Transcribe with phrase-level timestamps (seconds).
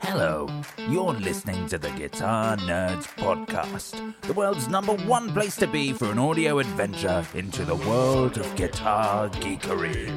[0.00, 0.48] Hello,
[0.88, 6.10] you're listening to the Guitar Nerds Podcast, the world's number one place to be for
[6.10, 10.10] an audio adventure into the world of guitar geekery.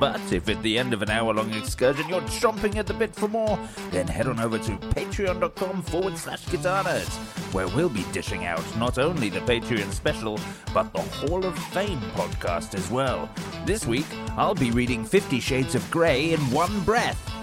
[0.00, 3.14] But if at the end of an hour long excursion you're chomping at the bit
[3.14, 3.58] for more,
[3.90, 7.14] then head on over to patreon.com forward slash guitar nerds,
[7.52, 10.40] where we'll be dishing out not only the Patreon special,
[10.72, 13.28] but the Hall of Fame podcast as well.
[13.66, 17.41] This week, I'll be reading Fifty Shades of Grey in one breath.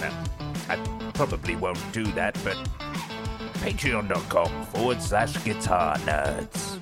[0.00, 0.10] No,
[0.70, 0.76] I
[1.12, 2.56] probably won't do that, but
[3.60, 6.78] patreon.com forward slash guitar nerds.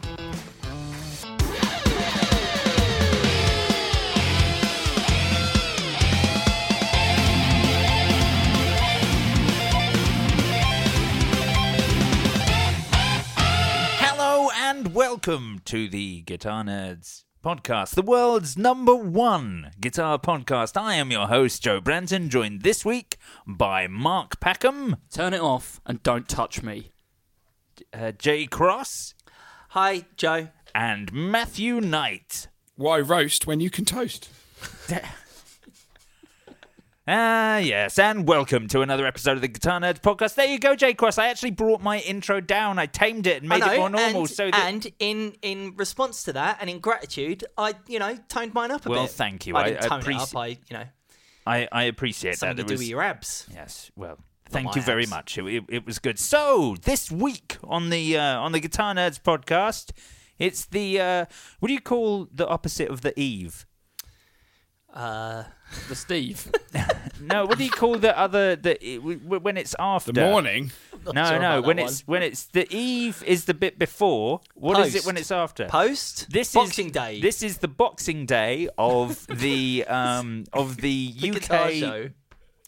[13.98, 20.77] Hello and welcome to the Guitar Nerds podcast, the world's number one guitar podcast.
[20.81, 25.80] I am your host, Joe Branton, joined this week by Mark Packham, Turn it off
[25.86, 26.91] and don't touch me.
[27.92, 29.14] uh, Jay Cross,
[29.70, 30.48] Hi, Joe.
[30.74, 32.48] and Matthew Knight.
[32.77, 34.29] Why roast when you can toast?
[37.11, 40.35] Ah, yes, and welcome to another episode of the Guitar Nerds podcast.
[40.35, 41.17] There you go, Jay Cross.
[41.17, 42.79] I actually brought my intro down.
[42.79, 44.20] I tamed it and made know, it more normal.
[44.23, 48.14] and, so that and in in response to that, and in gratitude, I you know
[48.29, 49.01] toned mine up a Well, bit.
[49.05, 49.57] Well, thank you.
[49.57, 50.36] I, I- didn't I tone it up.
[50.36, 50.85] I you know
[51.47, 52.63] I, I appreciate something that.
[52.64, 53.47] to It do was- with your abs.
[53.55, 54.18] Yes, well,
[54.51, 55.11] thank you very abs.
[55.11, 55.39] much.
[55.39, 56.18] It, it, it was good.
[56.18, 59.92] So this week on the uh, on the Guitar Nerds podcast,
[60.39, 61.24] it's the uh,
[61.61, 63.64] what do you call the opposite of the Eve?
[64.92, 65.45] Uh,
[65.89, 66.51] The Steve.
[67.20, 70.20] No, what do you call the other the it- w- w- when it's after The
[70.20, 70.70] morning.
[71.12, 74.40] No, sure no, when that it's when it's the Eve is the bit before.
[74.55, 75.67] What is it when it's after?
[75.67, 77.20] post This Boxing is Day.
[77.20, 82.11] This is the Boxing Day of the um of the, the UK show.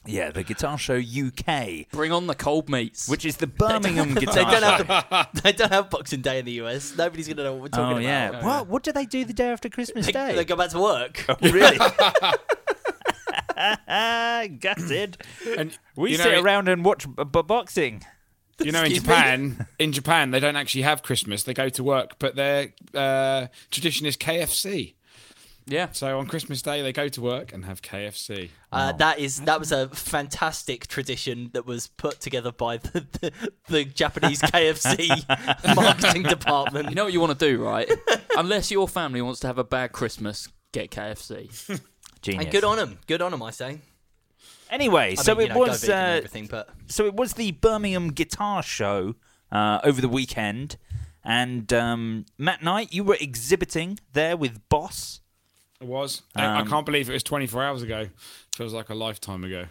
[0.06, 3.06] Yeah, the Guitar Show UK, Bring on the cold meats.
[3.06, 4.84] which is the Birmingham They Guitar don't Show.
[4.84, 6.96] have the, they don't have Boxing Day in the US.
[6.96, 8.32] Nobody's gonna know what we're talking Oh about.
[8.34, 8.44] yeah.
[8.44, 10.34] What what do they do the day after Christmas They, Day?
[10.34, 11.24] they go back to work.
[11.42, 11.78] really?
[14.60, 15.16] Gutted.
[15.56, 18.04] And We you know, sit in- around and watch b- b- boxing.
[18.62, 19.02] You know, in Excuse?
[19.04, 21.44] Japan, in Japan, they don't actually have Christmas.
[21.44, 24.92] They go to work, but their uh, tradition is KFC.
[25.66, 25.88] yeah.
[25.92, 28.50] So on Christmas Day, they go to work and have KFC.
[28.70, 33.32] Uh, that is that was a fantastic tradition that was put together by the, the,
[33.68, 35.08] the Japanese KFC
[35.74, 36.90] marketing department.
[36.90, 37.90] You know what you want to do, right?
[38.36, 41.80] Unless your family wants to have a bad Christmas, get KFC.
[42.22, 42.44] Genius.
[42.44, 42.98] and good on them.
[43.06, 43.78] Good on them, I say.
[44.70, 48.12] Anyway, I so mean, it know, was uh, everything, but so it was the Birmingham
[48.12, 49.16] Guitar Show
[49.50, 50.76] uh, over the weekend,
[51.24, 55.20] and um, Matt Knight, you were exhibiting there with Boss.
[55.80, 56.22] It was.
[56.36, 58.08] I- I Um, can't believe it was 24 hours ago.
[58.54, 59.64] Feels like a lifetime ago.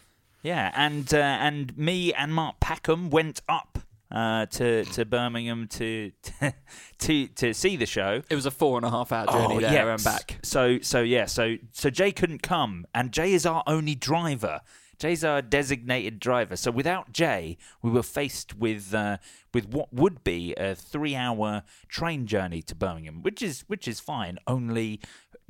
[0.43, 3.79] Yeah, and uh, and me and Mark Packham went up
[4.12, 6.12] uh, to to Birmingham to
[7.00, 8.22] to to see the show.
[8.30, 10.40] It was a four and a half hour journey there and back.
[10.44, 14.61] So so yeah, so so Jay couldn't come, and Jay is our only driver.
[14.97, 16.58] Jay's our designated driver.
[16.58, 19.17] So without Jay, we were faced with uh,
[19.53, 24.00] with what would be a three hour train journey to Birmingham, which is which is
[24.00, 24.40] fine.
[24.46, 25.00] Only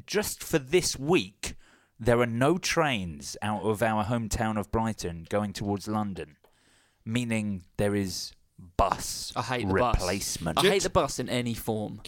[0.05, 1.55] just for this week,
[1.99, 6.35] there are no trains out of our hometown of Brighton going towards London,
[7.03, 8.33] meaning there is
[8.77, 10.55] bus I hate the replacement.
[10.55, 10.65] bus.
[10.65, 12.01] I hate the bus in any form.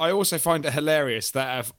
[0.00, 1.72] I also find it hilarious that of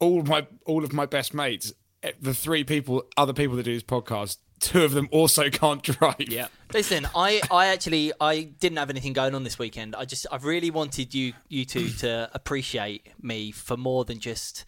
[0.00, 1.72] all my all of my best mates,
[2.02, 5.82] eh, the three people, other people that do this podcast, two of them also can't
[5.82, 6.16] drive.
[6.20, 6.48] Yeah.
[6.74, 9.94] listen, I, I actually I didn't have anything going on this weekend.
[9.96, 14.64] I just I really wanted you you two to appreciate me for more than just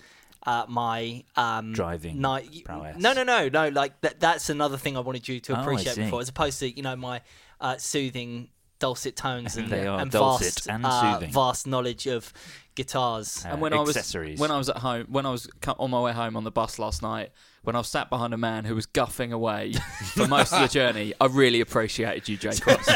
[0.46, 2.64] uh, my um, Driving night.
[2.64, 2.96] prowess.
[2.98, 3.68] No, no, no, no.
[3.68, 6.04] Like that, that's another thing I wanted you to Oh, appreciate see.
[6.04, 7.20] before, as opposed to you know my
[7.60, 12.32] uh, soothing dulcet tones and, They are and dulcet vast, and uh, vast knowledge of
[12.74, 13.44] guitars.
[13.44, 15.48] Uh, And when I was when I was at home, when I was
[15.78, 17.30] on my way home on the bus last night,
[17.62, 19.72] when I was sat behind a man who was guffing away
[20.14, 22.88] for most of the journey, I really appreciated you, Jay Cross.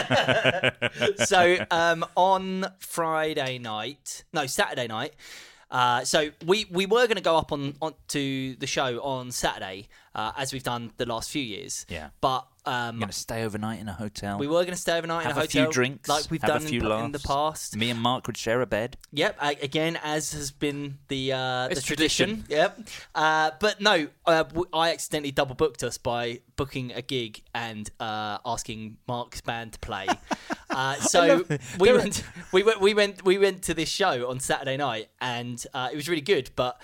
[1.29, 5.15] so um, on Friday night, no Saturday night.
[5.73, 9.31] Uh, so we, we were going to go up on, on to the show on
[9.33, 11.87] Saturday, uh, as we've done the last few years.
[11.89, 12.11] Yeah.
[12.21, 14.39] But um, going to stay overnight in a hotel.
[14.39, 15.63] we were going to stay overnight have in a hotel.
[15.63, 17.77] Have a few drinks, like we've have done a few in, in the past.
[17.77, 18.99] Me and Mark would share a bed.
[19.13, 19.37] Yep.
[19.41, 22.45] I, again, as has been the uh, the It's tradition.
[22.49, 22.81] Yep.
[23.15, 27.91] Uh, but no, uh, w- I accidentally double booked us by booking a gig and
[27.99, 30.07] uh, asking Mark's band to play.
[30.73, 31.45] Uh, so
[31.79, 35.65] we went, we went, we went, we went to this show on Saturday night, and
[35.75, 36.51] uh, it was really good.
[36.57, 36.81] But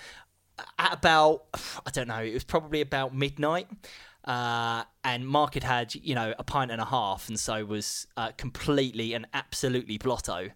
[0.77, 1.45] at about,
[1.85, 3.67] I don't know, it was probably about midnight.
[4.25, 8.07] Uh, and Mark had had, you know, a pint and a half, and so was
[8.17, 10.49] uh, completely and absolutely blotto.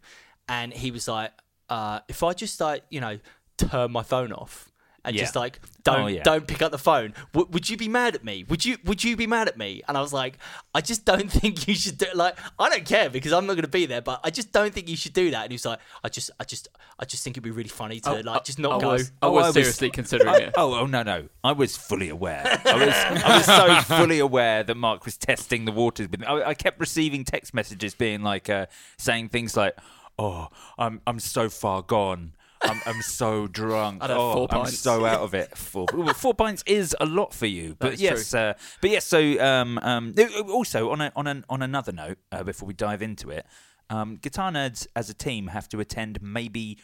[0.48, 1.32] And he was like,
[1.70, 3.20] uh, "If I just like, you know,
[3.58, 4.73] turn my phone off
[5.06, 5.22] and Yeah.
[5.24, 6.24] just like don't Oh, yeah.
[6.24, 8.46] don't pick up the phone, w- would you be mad at me?
[8.48, 10.38] Would you would you be mad at me?" And I was like,
[10.74, 13.64] "I just don't think you should do like I don't care because I'm not going
[13.64, 15.66] to be there, but I just don't think you should do that." And he was
[15.66, 16.70] like, "I just I just
[17.00, 19.26] I just think it'd be really funny to like just not I go." was, I
[19.28, 20.54] Oh, was I was- seriously considering it.
[20.56, 21.28] oh, oh no, no!
[21.44, 22.44] I was fully aware.
[22.66, 26.26] I was, I was so fully aware that Mark was testing the waters with me.
[26.28, 28.68] I, I kept receiving text messages being like, uh,
[28.98, 29.76] saying things like,
[30.18, 30.48] "Oh,
[30.78, 32.34] I'm, I'm so far gone.
[32.64, 34.02] I'm, I'm so drunk.
[34.02, 35.58] Have oh, four I'm pints." so out of it.
[35.58, 39.06] Four, well, four pints is a lot for you, but yes, uh, but yes.
[39.06, 40.14] So, um, um,
[40.50, 43.46] also on a, on an, on another note, uh, before we dive into it,
[43.90, 46.78] um, guitar nerds as a team have to attend maybe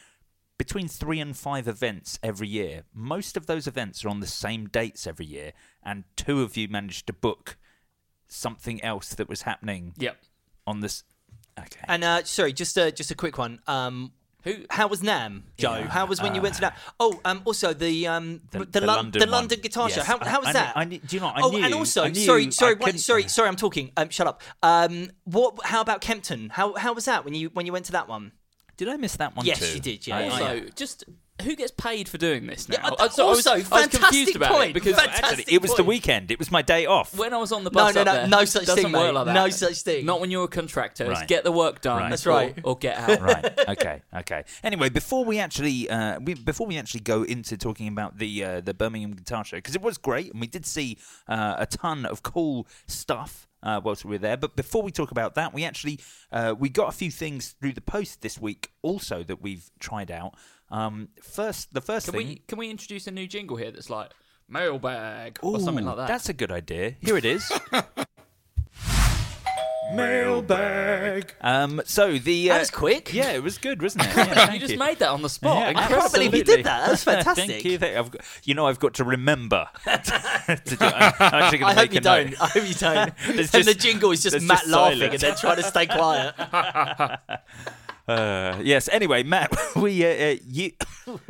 [0.57, 2.83] between three and five events every year.
[2.93, 6.67] Most of those events are on the same dates every year, and two of you
[6.67, 7.57] managed to book
[8.27, 10.17] something else that was happening Yep.
[10.67, 11.03] on this.
[11.57, 11.79] Okay.
[11.87, 13.59] And uh, sorry, just a just a quick one.
[13.67, 14.11] Um,
[14.43, 14.55] who?
[14.69, 15.75] How was NAMM, Joe?
[15.75, 16.77] Yeah, how was when you went to that?
[16.99, 19.25] Oh, um, also the um, The- the, the Lon- London the.
[19.27, 20.01] London Guitar Show.
[20.03, 20.75] How, how was I that?
[20.87, 22.97] knew- I do you know, I oh, knew- and also, I knew sorry, sorry, what,
[22.99, 23.47] sorry, sorry.
[23.49, 23.91] I'm talking.
[23.97, 24.41] Um, shut up.
[24.63, 25.65] Um, what?
[25.65, 26.49] How about Kempton?
[26.49, 28.31] How how was that when you when you went to that one?
[28.77, 29.73] Did I miss that one Yes, too?
[29.75, 31.03] you did, yeah, I- yeah, I- just
[31.43, 32.75] who gets paid for doing this now?
[32.83, 34.69] Yeah, I- so I was- also, I was, confused fantastic about point.
[34.71, 36.31] it because Fantastic Actually, it was the weekend.
[36.31, 37.15] It was my day off.
[37.17, 39.11] when I was on the bus, no, up no, there, no such thing, work mate.
[39.13, 39.33] like that.
[39.33, 40.05] No such thing.
[40.05, 41.07] Not when you're a contractor.
[41.09, 41.27] Right.
[41.27, 41.99] get the work done.
[42.01, 42.09] Right.
[42.09, 42.57] That's or- right.
[42.63, 43.21] Or, get out.
[43.21, 43.59] right.
[43.69, 44.01] Okay.
[44.15, 44.43] Okay.
[44.63, 48.61] Anyway, before we actually uh, we, before we actually go into talking about the uh,
[48.61, 50.97] the Birmingham Guitar Show because it was great and we did see
[51.27, 53.45] uh, a ton of cool stuff.
[53.61, 55.99] Uh, whilst we were there, but before we talk about that, we actually
[56.31, 60.09] uh, we got a few things through the post this week also that we've tried
[60.09, 60.33] out.
[60.71, 63.89] Um, first, the first Can thing, we can we introduce a new jingle here that's
[63.89, 64.11] like
[64.47, 66.07] mailbag or something like that?
[66.07, 66.95] That's a good idea.
[67.01, 67.51] Here it is.
[69.91, 71.33] Mailbag.
[71.41, 73.11] um, so the uh, That was quick.
[73.11, 74.15] Yeah, it was good, wasn't it?
[74.17, 74.77] Yeah, you just you.
[74.79, 75.57] made that on the spot.
[75.57, 76.01] Yeah, I Incredible.
[76.01, 76.87] can't believe you did that.
[76.87, 77.47] That's fantastic.
[77.49, 77.77] Thank you.
[77.79, 79.67] Thank- I've got, you know, I've got to remember.
[79.85, 82.29] to do, I'm actually going I to hope you don't.
[82.29, 82.39] note.
[82.41, 83.13] I hope you don't.
[83.25, 85.23] and There's the jingle is just Matt just laughing silence.
[85.23, 86.35] and then trying to stay quiet.
[88.09, 88.89] Uh, yes.
[88.91, 90.71] Anyway, Matt, we uh, uh, you
[91.07, 91.21] you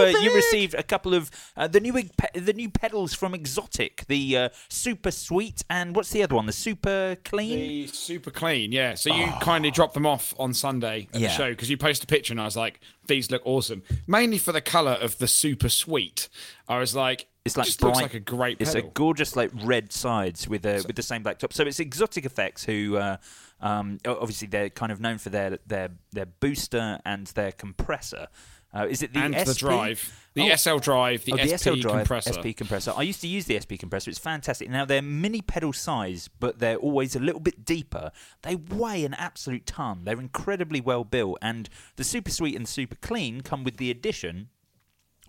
[0.00, 4.06] uh, you received a couple of uh, the new pe- the new pedals from Xotic,
[4.06, 6.46] the uh, super sweet and what's the other one?
[6.46, 7.58] The super clean.
[7.58, 8.94] The super clean, yeah.
[8.94, 11.28] So you kindly dropped them off on Sunday at Yeah.
[11.28, 13.82] the show because you posted a picture and I was like, these look awesome.
[14.06, 16.28] Mainly for the colour of the super sweet.
[16.68, 19.50] I was like, It's like just bright, looks like a great It's a gorgeous like
[19.62, 21.52] red sides with a with the same black top.
[21.52, 23.16] So it's Xotic Effects who, uh,
[23.60, 28.28] um, obviously they're kind of known for their their their booster and their compressor.
[28.74, 30.54] Uh, is it the and the drive, the Oh.
[30.54, 32.32] SL drive, the, Oh, SP SL drive, compressor.
[32.36, 32.92] SP compressor.
[32.94, 34.10] I used to use the SP compressor.
[34.10, 34.68] It's fantastic.
[34.68, 38.12] Now they're mini pedal size, but they're always a little bit deeper.
[38.42, 40.02] They weigh an absolute ton.
[40.04, 44.50] They're incredibly well built, and the super sweet and super clean come with the addition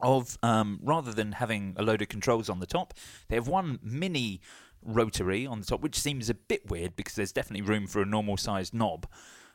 [0.01, 2.93] of um, rather than having a load of controls on the top,
[3.29, 4.41] they have one mini
[4.83, 8.05] rotary on the top, which seems a bit weird because there's definitely room for a
[8.05, 9.07] normal sized knob.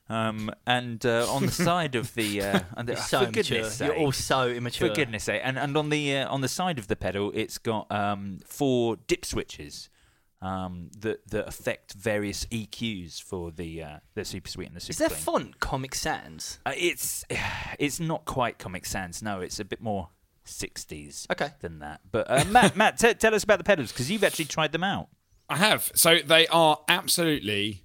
[0.09, 3.43] Um, and uh, on the side of the, uh, the- so for immature.
[3.59, 4.89] goodness You're all so immature.
[4.91, 7.57] for goodness sake, and and on the uh, on the side of the pedal, it's
[7.57, 9.89] got um, four dip switches
[10.43, 14.91] um, that that affect various EQs for the uh, the super sweet and the super
[14.93, 16.61] Is their font Comic Sans?
[16.67, 17.25] Uh, it's
[17.79, 19.23] it's not quite Comic Sans.
[19.23, 20.11] No, it's a bit more
[20.47, 21.49] 60s Okay.
[21.61, 22.01] than that.
[22.13, 24.85] But uh, Matt, Matt, t- tell us about the pedals because you've actually tried them
[24.85, 25.09] out.
[25.49, 25.91] I have.
[25.95, 27.85] So they are absolutely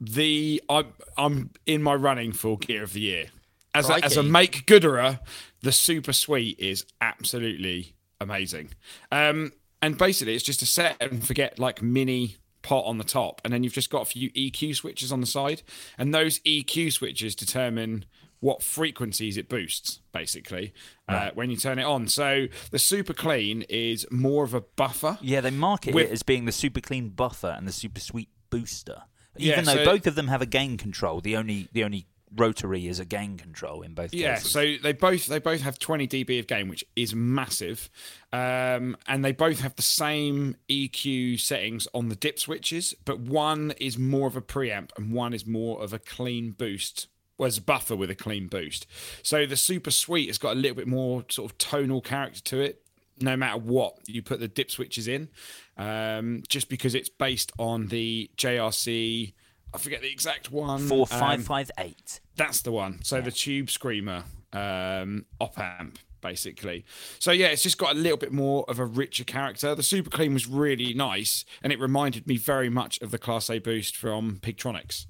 [0.00, 0.62] the.
[0.68, 3.26] I'm, I'm in my running for gear of the year.
[3.74, 5.20] As a, as a make gooderer,
[5.62, 8.70] the super sweet is absolutely amazing.
[9.12, 13.40] Um, and basically, it's just a set and forget like mini pot on the top,
[13.44, 15.62] and then you've just got a few EQ switches on the side,
[15.96, 18.04] and those EQ switches determine
[18.40, 20.72] what frequencies it boosts basically
[21.08, 22.06] uh, when you turn it on.
[22.08, 25.18] So the super clean is more of a buffer.
[25.20, 28.28] Yeah, they market With- it as being the super clean buffer and the super sweet
[28.50, 29.02] booster.
[29.36, 32.06] Yeah, Even though so- both of them have a gain control, the only the only
[32.36, 34.50] rotary is a gain control in both Yeah, cases.
[34.52, 37.88] so they both they both have 20 dB of gain, which is massive,
[38.32, 43.72] um, and they both have the same EQ settings on the dip switches, but one
[43.80, 47.08] is more of a preamp and one is more of a clean boost.
[47.38, 48.86] Was a buffer with a clean boost.
[49.22, 52.60] So the super sweet has got a little bit more sort of tonal character to
[52.60, 52.82] it,
[53.20, 55.28] no matter what you put the dip switches in,
[55.76, 59.34] um, just because it's based on the JRC.
[59.72, 60.80] I forget the exact one.
[60.88, 62.20] Four um, five five eight.
[62.36, 63.02] that's the one.
[63.04, 66.84] So the Tube Screamer um, op amp, basically.
[67.18, 69.74] So yeah, it's just got a little bit more of a richer character.
[69.74, 73.48] The Super Clean was really nice, and it reminded me very much of the Class
[73.50, 75.06] A boost from Pigtronix.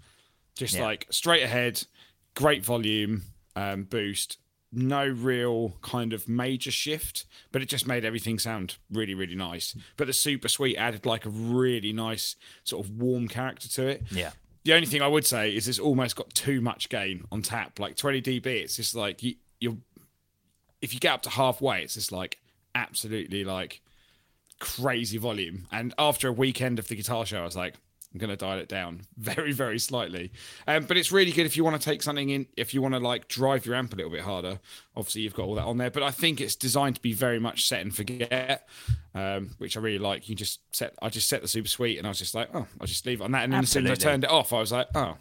[0.56, 0.84] Just Yeah.
[0.84, 1.84] like straight ahead,
[2.38, 3.22] great volume
[3.56, 4.38] um, boost.
[4.70, 9.74] No real kind of major shift, but it just made everything sound really, really nice.
[9.96, 14.04] But the Super Sweet added like a really nice sort of warm character to it.
[14.12, 14.30] Yeah.
[14.62, 17.80] The only thing I would say is it's almost got too much gain on tap.
[17.80, 19.78] Like 20 dB, it's just like you, you're.
[20.80, 22.38] If you get up to halfway, it's just like
[22.72, 23.80] absolutely like
[24.60, 25.66] crazy volume.
[25.72, 27.74] And after a weekend of the guitar show, I was like,
[28.12, 30.32] I'm going to dial it down very, very slightly.
[30.66, 32.94] Um, but it's really good if you want to take something in, if you want
[32.94, 34.60] to like drive your amp a little bit harder.
[34.96, 35.90] Obviously, you've got all that on there.
[35.90, 38.66] But I think it's designed to be very much set and forget,
[39.14, 40.28] um, which I really like.
[40.28, 42.66] You just set, I just set the super sweet, and I was just like, oh,
[42.80, 43.44] I'll just leave it on that.
[43.44, 45.16] And then as soon as I turned it off, I was like, oh,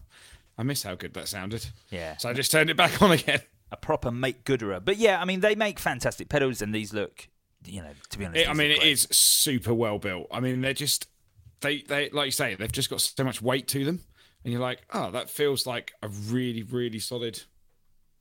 [0.58, 1.66] I miss how good that sounded.
[1.90, 2.18] Yeah.
[2.18, 3.42] So I just turned it back on again.
[3.70, 4.84] A proper make gooderer.
[4.84, 7.28] But yeah, I mean they make fantastic pedals and these look
[7.66, 8.46] you know, to be honest.
[8.46, 10.28] It, I mean, it is super well built.
[10.32, 11.08] I mean, they're just
[11.62, 14.02] they they like you say they've just got so much weight to them,
[14.44, 17.42] and you're like, oh, that feels like a really really solid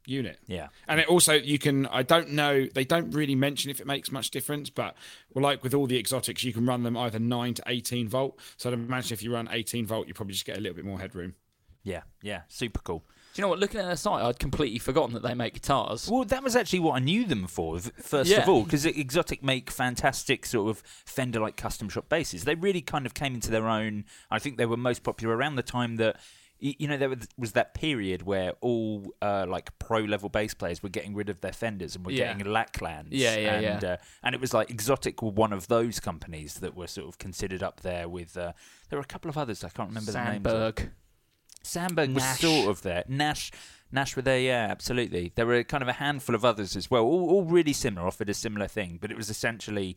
[0.06, 0.38] unit.
[0.46, 0.68] Yeah.
[0.88, 4.10] And it also you can I don't know they don't really mention if it makes
[4.10, 4.96] much difference, but
[5.34, 8.38] well, like with all the Xotics, you can run them either nine to eighteen volt.
[8.56, 10.84] So I'd imagine if you run eighteen volt, you probably just get a little bit
[10.84, 11.34] more headroom.
[11.82, 13.04] Yeah, yeah, super cool.
[13.36, 13.58] You know what?
[13.58, 16.08] Looking at their site, I'd completely forgotten that they make guitars.
[16.10, 18.42] Well, that was actually what I knew them for, first Yeah.
[18.42, 22.44] of all, because Xotic make fantastic sort of Fender like custom shop basses.
[22.44, 24.04] They really kind of came into their own.
[24.30, 26.16] I think they were most popular around the time that.
[26.58, 30.88] You know, there was- that period where all uh, like pro level bass players were
[30.88, 32.32] getting rid of their Fenders and were Yeah.
[32.32, 33.08] getting Laklands.
[33.10, 33.88] Yeah, yeah, and, yeah.
[33.90, 37.18] Uh, and it was like Xotic were one of those companies that were sort of
[37.18, 38.38] considered up there with.
[38.38, 38.54] Uh,
[38.88, 40.46] there were a couple of others I can't remember the names.
[40.46, 40.88] of.
[41.66, 42.06] Sandberg.
[42.08, 42.40] Sandberg was Nash.
[42.40, 43.04] sort of there.
[43.08, 43.50] Nash,
[43.92, 45.32] Nash were there, yeah, absolutely.
[45.34, 48.28] There were kind of a handful of others as well, all, all really similar, offered
[48.28, 49.96] a similar thing, but it was essentially,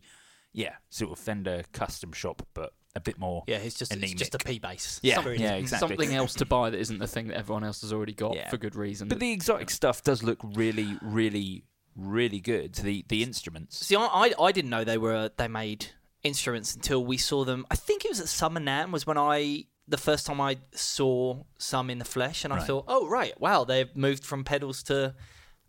[0.53, 3.43] yeah, sort of Fender custom shop, but a bit more.
[3.47, 4.39] Yeah, it's just it's just a.
[4.39, 4.99] P bass.
[5.03, 5.89] Yeah, Something- yeah, exactly.
[5.89, 8.49] Something else to buy that isn't the thing that everyone else has already got Yeah.
[8.49, 9.07] for good reason.
[9.07, 12.73] But the Xotic stuff does look really, really, really good.
[12.75, 13.85] The the instruments.
[13.85, 15.85] See, I, I I didn't know they were they made
[16.23, 17.65] instruments until we saw them.
[17.69, 21.43] I think it was at Summer NAMM was when I the first time I saw
[21.58, 22.67] some in the flesh, and I Right.
[22.67, 25.15] thought, oh right, wow, they've moved from pedals to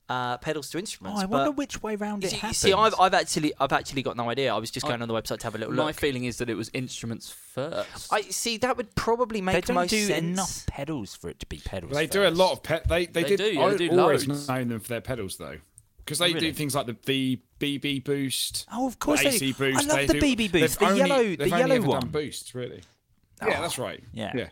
[0.08, 1.22] uh, pedals to Oh, instruments.
[1.22, 2.56] I wonder which way round it See, happens.
[2.58, 4.52] see, I've, I've actually I've actually got no idea.
[4.52, 5.94] I was just I- going on the website to have a little My look.
[5.96, 8.12] feeling is that it was instruments first.
[8.12, 10.18] I see that would probably make they don't most do sense.
[10.24, 11.92] enough pedals for it to be pedals.
[11.92, 12.88] They do a lot of pet.
[12.88, 13.36] They they, They did.
[13.38, 14.48] do, yeah, I they do always loads.
[14.48, 15.58] known them for their pedals though,
[15.98, 16.40] because they Really?
[16.48, 18.66] do things like the the BB boost.
[18.72, 19.54] Oh, of course the they AC do.
[19.54, 19.78] boost.
[19.78, 21.74] I love they the do- BB boost, they've the only- yellow- they've the only yellow
[21.76, 22.00] ever one.
[22.00, 22.82] Done boosts really.
[23.42, 24.02] Oh, yeah, that's right.
[24.12, 24.32] yeah.
[24.34, 24.48] yeah.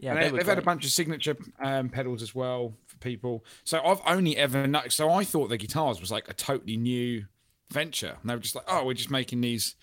[0.00, 3.44] Yeah, And they they've had a bunch of signature um, pedals as well for people.
[3.64, 4.90] So I've only ever known.
[4.90, 7.24] So I thought the guitars was like a totally new
[7.72, 9.74] venture, and they were just like, oh, we're just making these,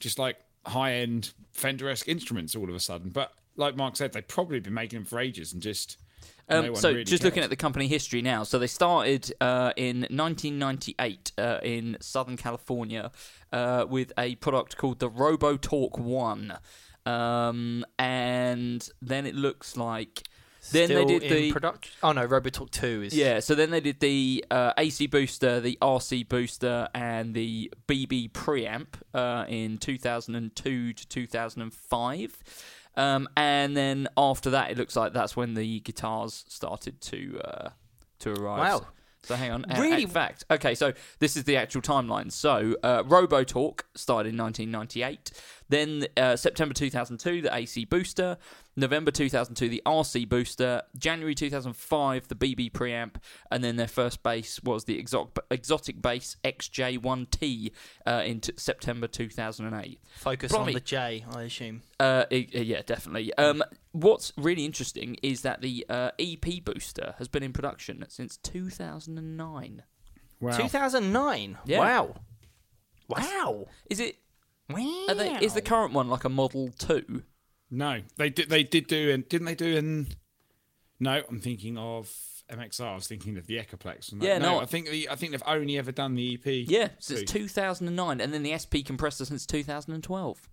[0.00, 3.10] just like high end Fender-esque instruments all of a sudden.
[3.10, 5.98] But like Mark said, they've probably been making them for ages and just.
[6.48, 9.72] Um, no so, really just looking at the company history now, so they started uh,
[9.76, 13.12] in 1998 uh, in Southern California
[13.52, 16.58] uh, with a product called the RoboTalk One,
[17.06, 20.22] um, and then it looks like
[20.72, 21.92] then Still they did in the production.
[22.02, 23.40] Oh no, Robotalk Two is yeah.
[23.40, 28.86] So then they did the uh, AC booster, the RC booster, and the BB preamp
[29.14, 32.38] uh, in 2002 to 2005.
[32.96, 37.68] Um, and then after that, it looks like that's when the guitars started to uh,
[38.20, 38.58] to arrive.
[38.58, 38.86] Wow.
[39.22, 39.64] So hang on.
[39.78, 40.04] Really?
[40.04, 40.74] In fact, okay.
[40.74, 42.32] So this is the actual timeline.
[42.32, 45.32] So uh, RoboTalk started in 1998.
[45.70, 48.36] Then uh, September 2002, the AC booster.
[48.76, 50.82] November 2002, the RC Booster.
[50.98, 53.14] January 2005, the BB Preamp.
[53.50, 57.72] And then their first bass was the Xotic, Xotic bass XJ1T
[58.06, 60.00] uh, in t- September 2008.
[60.16, 60.66] Focus Blimey.
[60.68, 61.82] on the J, I assume.
[61.98, 63.32] Uh, i- uh, yeah, definitely.
[63.34, 63.62] Um,
[63.92, 69.82] what's really interesting is that the uh, EP Booster has been in production since 2009.
[70.40, 70.56] Wow.
[70.56, 71.58] 2009.
[71.64, 71.78] Yeah.
[71.78, 72.14] Wow.
[73.08, 73.66] Wow.
[73.90, 74.16] Is it?
[74.72, 75.14] Wow.
[75.14, 77.22] They, is the current one like a Model Two?
[77.70, 78.48] No, they did.
[78.48, 79.76] They did do, and didn't they do?
[79.76, 80.08] An
[80.98, 82.10] no, I'm thinking of
[82.50, 82.86] MXR.
[82.86, 84.12] I was thinking of the Echoplex.
[84.12, 84.60] and Yeah, no.
[84.60, 86.68] I think the, I think they've only ever done the EP.
[86.68, 90.48] Yeah, since 2009, and then the SP compressor since 2012.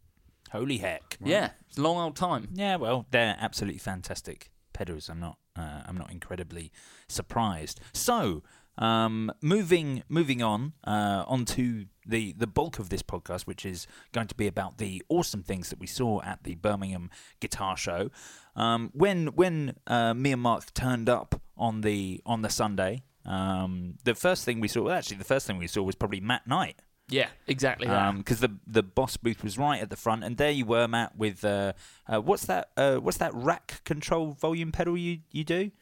[0.52, 1.18] Holy heck!
[1.24, 2.50] Yeah, it's a long old time.
[2.54, 5.10] Yeah, well, they're absolutely fantastic pedals.
[5.10, 6.72] I'm not, uh, I'm not incredibly
[7.10, 7.82] surprised.
[7.92, 8.44] So,
[8.78, 14.28] um, moving, moving on, uh, onto the the bulk of this podcast, which is going
[14.28, 18.10] to be about the awesome things that we saw at the Birmingham Guitar Show.
[18.56, 23.96] Um, when when uh, me and Mark turned up on the on the Sunday, um,
[24.04, 26.48] the first thing we saw, well, actually, the first thing we saw was probably Matt
[26.48, 28.18] Knight Yeah, exactly that.
[28.18, 31.18] because the the boss booth was right at the front, and there you were, Matt,
[31.18, 31.74] with uh,
[32.08, 32.70] uh, what's that?
[32.76, 35.72] Uh, what's that rack control volume pedal you you do?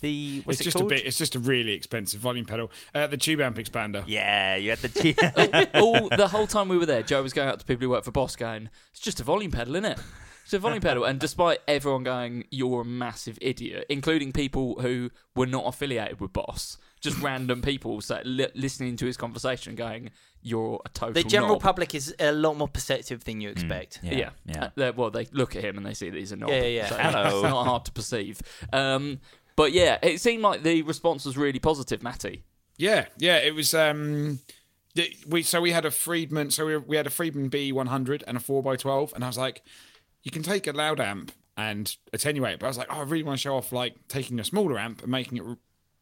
[0.00, 0.90] The what's it's it just called?
[0.92, 1.04] a bit.
[1.04, 2.70] It's just a really expensive volume pedal.
[2.94, 4.02] Uh, the tube amp expander.
[4.06, 7.58] Yeah, you had the all the whole time we were there, Joe was going up
[7.58, 9.98] to people who work for Boss, going, "It's just a volume pedal, isn't it?
[10.44, 15.10] It's a volume pedal." And despite everyone going, "You're a massive idiot," including people who
[15.36, 20.10] were not affiliated with Boss, just random people so, li- listening to his conversation, going,
[20.42, 24.00] "You're a total." The general knob." public is a lot more perceptive than you expect.
[24.02, 24.88] yeah, Yeah, yeah.
[24.88, 26.50] Uh, well, they look at him and they see that he's a knob.
[26.50, 26.88] Yeah, yeah, yeah.
[26.88, 27.24] So Hello.
[27.40, 28.40] It's not hard to perceive.
[28.72, 29.20] Um,
[29.56, 32.44] but yeah, it seemed like the response was really positive, Matty.
[32.76, 33.38] Yeah, yeah.
[33.38, 33.74] It was.
[33.74, 34.40] Um,
[35.28, 36.50] we so we had a Friedman.
[36.50, 39.38] So we, we had a Friedman B100 and a four x twelve, and I was
[39.38, 39.62] like,
[40.22, 43.22] you can take a loud amp and attenuate, but I was like, oh, I really
[43.22, 45.58] want to show off like taking a smaller amp and making it r-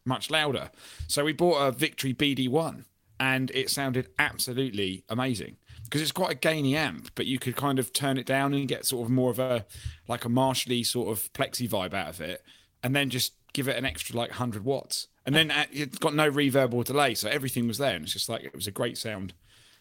[0.09, 0.71] much louder.
[1.07, 2.85] So we bought a Victory BD1,
[3.21, 7.79] and it sounded absolutely amazing because it's quite a gainy amp, but you could kind
[7.79, 9.65] of turn it down and get sort of more of a
[10.09, 12.43] like a Marshally sort of plexi vibe out of it,
[12.83, 15.09] and then just give it an extra like 100 watts.
[15.25, 18.29] And then it's got no reverb or delay, so everything was there, and it's just
[18.29, 19.35] like it was a great sound.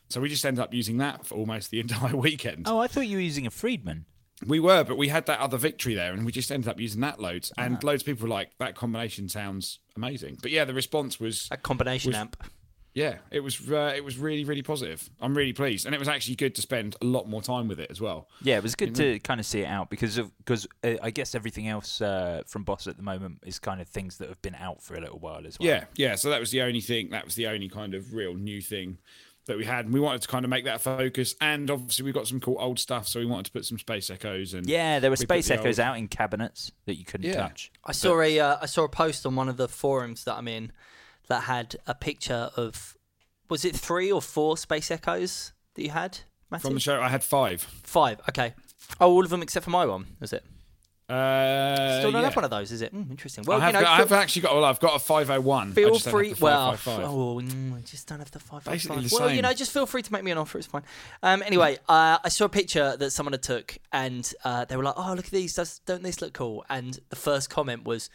[0.09, 2.63] So we just ended up using that for almost the entire weekend.
[2.67, 4.05] oh, I thought you were using a Friedman.
[4.45, 7.01] We were, but we had that other victory there, and we just ended up using
[7.01, 7.51] that loads.
[7.57, 7.79] And Ah.
[7.87, 10.37] loads of people were like that combination sounds amazing.
[10.41, 12.43] But yeah, the response was A combination Was- amp.
[12.93, 15.09] yeah, it was uh, it was really really positive.
[15.19, 17.79] I'm really pleased, and it was actually good to spend a lot more time with
[17.79, 18.27] it as well.
[18.43, 21.09] Yeah, it was good to kind of see it out because of because uh, I
[21.09, 24.41] guess everything else uh, from Boss at the moment is kind of things that have
[24.43, 25.67] been out for a little while as well.
[25.67, 26.13] Yeah, yeah.
[26.15, 27.09] So that was the only thing.
[27.09, 28.99] That was the only kind of real new thing
[29.47, 31.35] that we had, and we wanted to kind of make that focus.
[31.41, 34.09] And obviously, we've got some cool old stuff, so we wanted to put some space
[34.09, 37.05] echoes and Yeah, there were we space the echoes old- out in cabinets that you
[37.05, 37.35] couldn't Yeah.
[37.41, 37.71] touch.
[37.83, 40.47] I saw a uh, I saw a post on one of the forums that I'm
[40.47, 40.71] in
[41.27, 42.95] that had a picture of
[43.49, 46.19] was it three or four space echoes that you had?
[46.49, 46.61] Matty?
[46.61, 47.01] from the show.
[47.01, 47.61] I had five.
[47.83, 48.21] Five.
[48.29, 48.53] Okay.
[49.01, 50.15] Oh, all of them except for my one.
[50.21, 50.45] Was it?
[51.09, 52.27] Uh, Still don't yeah.
[52.27, 52.93] have one of those, is it?
[52.93, 53.45] Mm, interesting.
[53.45, 54.55] Well, I have, you know, got, I have actually got.
[54.55, 55.71] Well, I've got a five hundred one.
[55.71, 56.33] feel free.
[56.37, 58.63] Well, five, oh, mm, I just don't have the five.
[58.63, 60.57] five, Basically Well, you know, just feel free to make me an offer.
[60.57, 60.83] It's fine.
[61.23, 64.83] Um, anyway, uh, I saw a picture that someone had took, and uh, they were
[64.83, 65.53] like, "Oh, look at these!
[65.55, 68.09] Does, don't these look cool?" And the first comment was,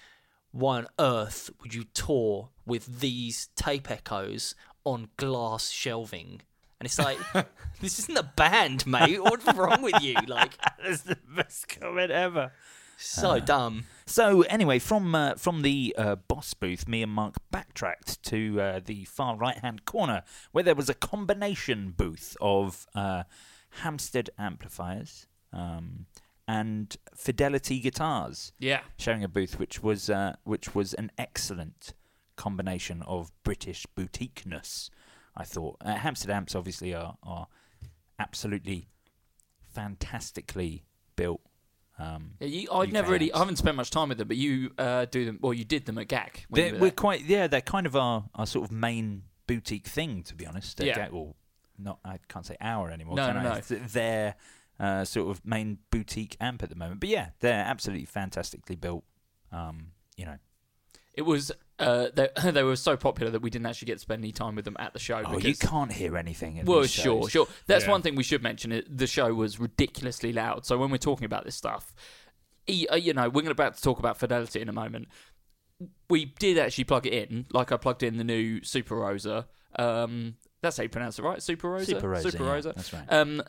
[0.50, 6.42] "Why on earth would you tour with these tape echoes on glass shelving?"
[6.78, 7.16] And it's like,
[7.80, 9.22] this isn't a band, mate.
[9.22, 10.16] What's wrong with you?
[10.26, 12.50] Like, That's the best comment ever.
[13.04, 13.84] So dumb.
[14.06, 18.80] So anyway, from uh, from the uh, boss booth, me and Mark backtracked to uh,
[18.84, 23.24] the far right hand corner where there was a combination booth of uh,
[23.82, 26.06] Hamstead amplifiers um,
[26.46, 31.94] and Fidelity guitars, Yeah, showing a booth which was uh, which was an excellent
[32.36, 34.90] combination of British boutiqueness.
[35.36, 37.46] I thought uh, Hamstead amps obviously are are
[38.18, 38.88] absolutely
[39.72, 40.84] fantastically
[41.16, 41.40] built.
[42.02, 43.32] Um, yeah you, I've never really.
[43.32, 45.38] I haven't spent much time with them, but you uh, do them.
[45.40, 46.46] Well, you did them at GAK.
[46.50, 47.46] Were we're quite yeah.
[47.46, 50.80] They're kind of our, our sort of main boutique thing, to be honest.
[50.80, 50.94] Yeah.
[50.94, 51.36] ga- well,
[51.78, 53.16] not I can't say our anymore.
[53.16, 53.44] No, can no, I?
[53.44, 53.52] no.
[53.54, 54.34] It's their
[54.80, 57.00] uh, sort of main boutique amp at the moment.
[57.00, 59.04] But yeah, they're absolutely fantastically built.
[59.52, 60.38] Um, you know,
[61.14, 61.52] It was.
[61.82, 64.54] Uh, they, they were so popular that we didn't actually get to spend any time
[64.54, 65.22] with them at the show.
[65.24, 66.58] oh, because, you can't hear anything.
[66.60, 67.46] At Well, sure, sure.
[67.66, 67.90] That's Yeah.
[67.90, 68.82] one thing we should mention.
[68.88, 70.64] The show was ridiculously loud.
[70.66, 71.92] So when we're talking about this stuff,
[72.66, 75.08] e- uh, you know, we're about to talk about fidelity in a moment.
[76.08, 79.46] We did actually plug it in, like I plugged in the new Super Rosa.
[79.76, 81.42] Um, that's how you pronounce it, right?
[81.42, 81.86] Super Rosa.
[81.86, 83.12] Super Rosa, Super yeah, that's right.
[83.12, 83.42] Um,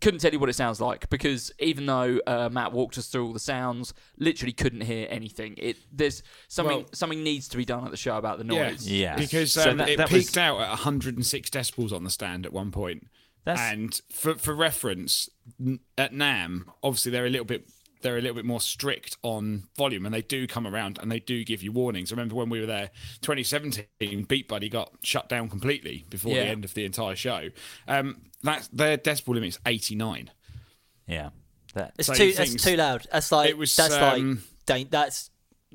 [0.00, 3.26] couldn't tell you what it sounds like because even though uh, Matt walked us through
[3.26, 5.54] all the sounds, literally couldn't hear anything.
[5.56, 8.86] It there's something Well- something needs to be done at the show about the noise.
[8.90, 9.16] Yeah.
[9.16, 12.44] because So um, that- it that was- peaked out at 106 decibels on the stand
[12.44, 13.08] at one point.
[13.44, 15.28] That's- and for for reference,
[15.98, 17.68] at NAMM, obviously they're a little bit
[18.04, 21.18] they're a little bit more strict on volume, and they do come around and they
[21.18, 22.12] do give you warnings.
[22.12, 22.90] I remember when we were there,
[23.22, 26.44] 2017, Beat Buddy got shut down completely before Yeah.
[26.44, 27.48] the end of the entire show.
[27.88, 30.30] Um, that their decibel limit is 89.
[31.08, 31.30] Yeah.
[31.74, 32.26] That, It's So too.
[32.26, 33.06] he That's too loud.
[33.10, 33.50] That's like.
[33.50, 34.38] It was, That's um, like.
[34.66, 34.88] dan-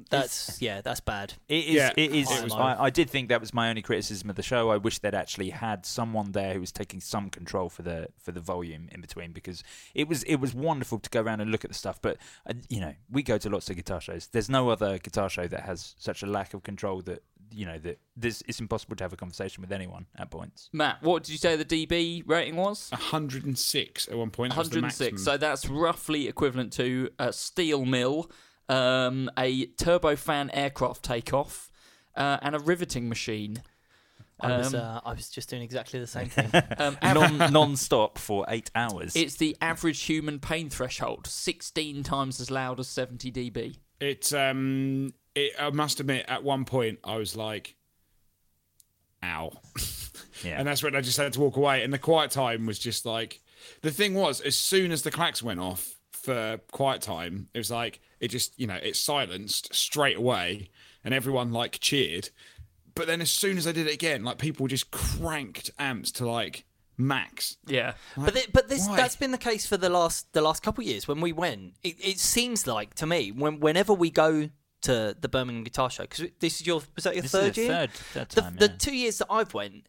[0.09, 0.45] That's.
[0.47, 0.81] That's yeah.
[0.81, 1.33] That's bad.
[1.47, 1.75] It is.
[1.75, 1.91] Yeah.
[1.97, 2.29] it is.
[2.31, 4.69] It was- I, I did think that was my only criticism of the show.
[4.69, 8.31] I wish they'd actually had someone there who was taking some control for the for
[8.31, 11.63] the volume in between because it was it was wonderful to go around and look
[11.65, 12.01] at the stuff.
[12.01, 12.17] But
[12.49, 14.27] uh, you know, we go to lots of guitar shows.
[14.27, 17.79] There's no other guitar show that has such a lack of control that you know
[17.79, 20.69] that this it's impossible to have a conversation with anyone at points.
[20.71, 22.91] Matt, what did you say the DB rating was?
[22.91, 24.51] 106 at one point.
[24.51, 24.99] that 106.
[24.99, 25.17] maximum.
[25.17, 28.29] So that's roughly equivalent to a steel mill,
[28.69, 31.69] um, a turbofan aircraft takeoff,
[32.15, 33.63] uh, and a riveting machine.
[34.41, 34.73] I was.
[34.73, 36.49] Um, Uh, I was just doing exactly the same thing.
[36.77, 39.13] Um, av- Non non-stop for eight hours.
[39.15, 43.75] it's the average human pain threshold, 16 times as loud as 70 dB.
[43.99, 47.75] It um it I must admit at one point I was like
[49.23, 49.51] ow.
[50.43, 50.58] Yeah.
[50.58, 53.05] And that's when I just had to walk away and the quiet time was just
[53.05, 53.41] like
[53.82, 57.71] the thing was as soon as the clacks went off for quiet time it was
[57.71, 60.69] like it just you know it silenced straight away
[61.03, 62.29] and everyone like cheered
[62.95, 66.27] but then as soon as I did it again like people just cranked amps to
[66.29, 66.65] like
[66.97, 67.93] max Yeah.
[68.17, 68.97] But th- but this why?
[68.97, 71.75] that's been the case for the last the last couple of years when we went.
[71.82, 74.49] It, it seems like to me when whenever we go
[74.82, 77.53] to the Birmingham Guitar Show because this is your was that your This is third
[77.53, 77.69] the year?
[77.71, 78.75] third- third the, time, the yeah.
[78.77, 79.86] two years that I've went,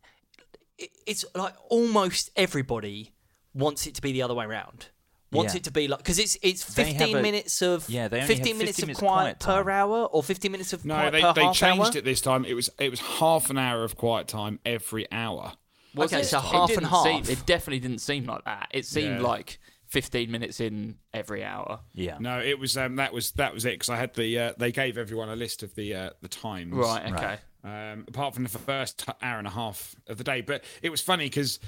[0.78, 3.12] it, it's like almost everybody
[3.54, 4.86] wants it to be the other way around.
[5.32, 5.58] Wants Yeah.
[5.58, 8.36] it to be like because it's it's 15 a- minutes of Yeah, they only have
[8.36, 11.10] 15 minutes 15 of minutes quiet, quiet per hour or 15 minutes of no quiet
[11.12, 11.98] they, per they half changed hour.
[11.98, 15.52] it this time it was it was half an hour of quiet time every hour
[15.94, 16.24] Was Okay, it?
[16.26, 17.04] so It half and half.
[17.04, 18.68] seem- it definitely didn't seem like that.
[18.72, 19.26] It seemed Yeah.
[19.26, 21.80] like 15 minutes in every hour.
[21.94, 22.16] yeah.
[22.20, 24.72] No, it was um, that was that was it because I had the uh, they
[24.72, 26.72] gave everyone a list of the uh, the times.
[26.74, 27.38] Right, okay.
[27.62, 31.00] Um, apart from the first hour and a half of the day, but it was
[31.00, 31.60] funny because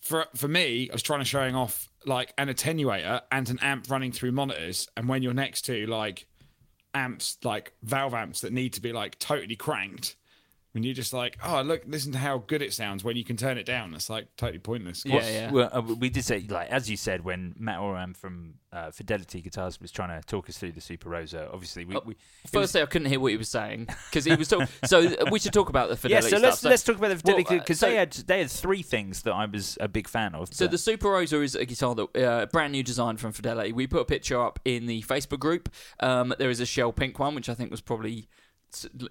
[0.00, 3.90] for for me, I was trying to showing off like an attenuator and an amp
[3.90, 6.26] running through monitors, and when you're next to like
[6.94, 10.16] amps like valve amps that need to be like totally cranked.
[10.72, 13.36] When you're just like, oh look, listen to how good it sounds when you can
[13.36, 13.92] turn it down.
[13.92, 15.04] It's like totally pointless.
[15.04, 15.50] Yeah, yeah.
[15.50, 19.40] Well, uh, we did say, like as you said, when Matt Oram from uh, Fidelity
[19.42, 21.96] Guitars was trying to talk us through the Super Rosa, obviously we.
[22.04, 22.14] we
[22.52, 24.68] it was- I couldn't hear what he was saying because he was talking.
[24.84, 26.26] so uh, we should talk about the Fidelity.
[26.26, 26.70] yeah, fidelity so let's stuff.
[26.70, 29.22] let's talk about the Fidelity Well, uh, because so- they had they had three things
[29.22, 30.54] that I was a big fan of.
[30.54, 33.72] So but- the Super Rosa is a guitar that uh, brand new design from Fidelity.
[33.72, 35.68] We put a picture up in the Facebook group.
[35.98, 38.26] Um, there is a shell pink one, which I think was probably s-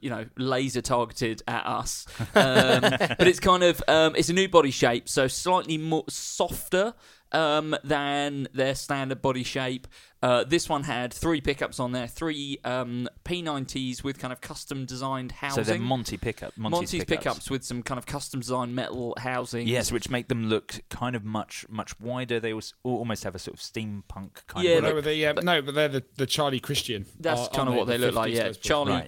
[0.02, 2.06] you know laser targeted at us.
[2.36, 2.82] Um,
[3.18, 6.94] but it's kind of um, it's a new body shape, so slightly more softer
[7.32, 9.88] um, than their standard body shape.
[10.22, 14.86] Uh, this one had three pickups on there, three um, P90s with kind of custom
[14.86, 15.56] designed housing.
[15.56, 15.80] so housing.
[15.82, 17.50] they're Monty pickup Monty's, Monty's pickups.
[17.50, 19.68] with some kind of custom designed metal housing.
[19.68, 22.40] Yes, which make them look kind of much much wider.
[22.40, 22.54] They
[22.84, 24.84] almost have a sort of steampunk kind Yeah, of.
[24.84, 25.04] Well, look.
[25.06, 27.06] they were the, um, no, but they're the, the Charlie Christian.
[27.20, 28.52] That's aren't kind of what The they look like, yeah.
[28.52, 29.08] Charlie Right,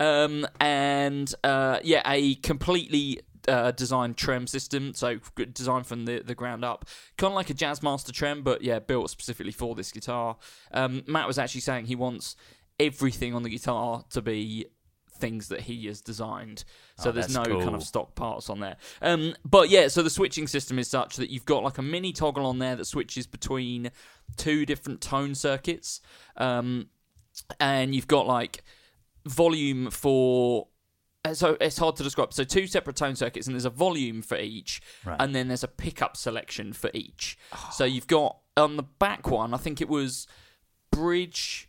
[0.00, 5.18] Um, and uh, yeah, a completely uh, designed trem system, so
[5.52, 6.86] designed from the, the ground up.
[7.16, 10.36] Kind of like a Jazzmaster trem, but yeah, built specifically for this guitar.
[10.72, 12.36] Um, Matt was actually saying he wants
[12.78, 14.66] everything on the guitar to be
[15.18, 16.64] things that he has designed.
[16.98, 18.76] So Oh, there's no kind of stock parts on there.
[19.00, 22.12] Um, but yeah, so the switching system is such that you've got like a mini
[22.12, 23.92] toggle on there that switches between
[24.36, 26.00] two different tone circuits.
[26.36, 26.88] Um,
[27.60, 28.64] and you've got like
[29.24, 30.66] volume for
[31.24, 32.32] Uh, so it's hard to describe.
[32.32, 35.16] So two separate tone circuits, and there's a volume for each, Right.
[35.20, 37.38] and then there's a pickup selection for each.
[37.52, 37.70] Ah.
[37.72, 40.26] So you've got on the back one, I think it was
[40.90, 41.68] bridge,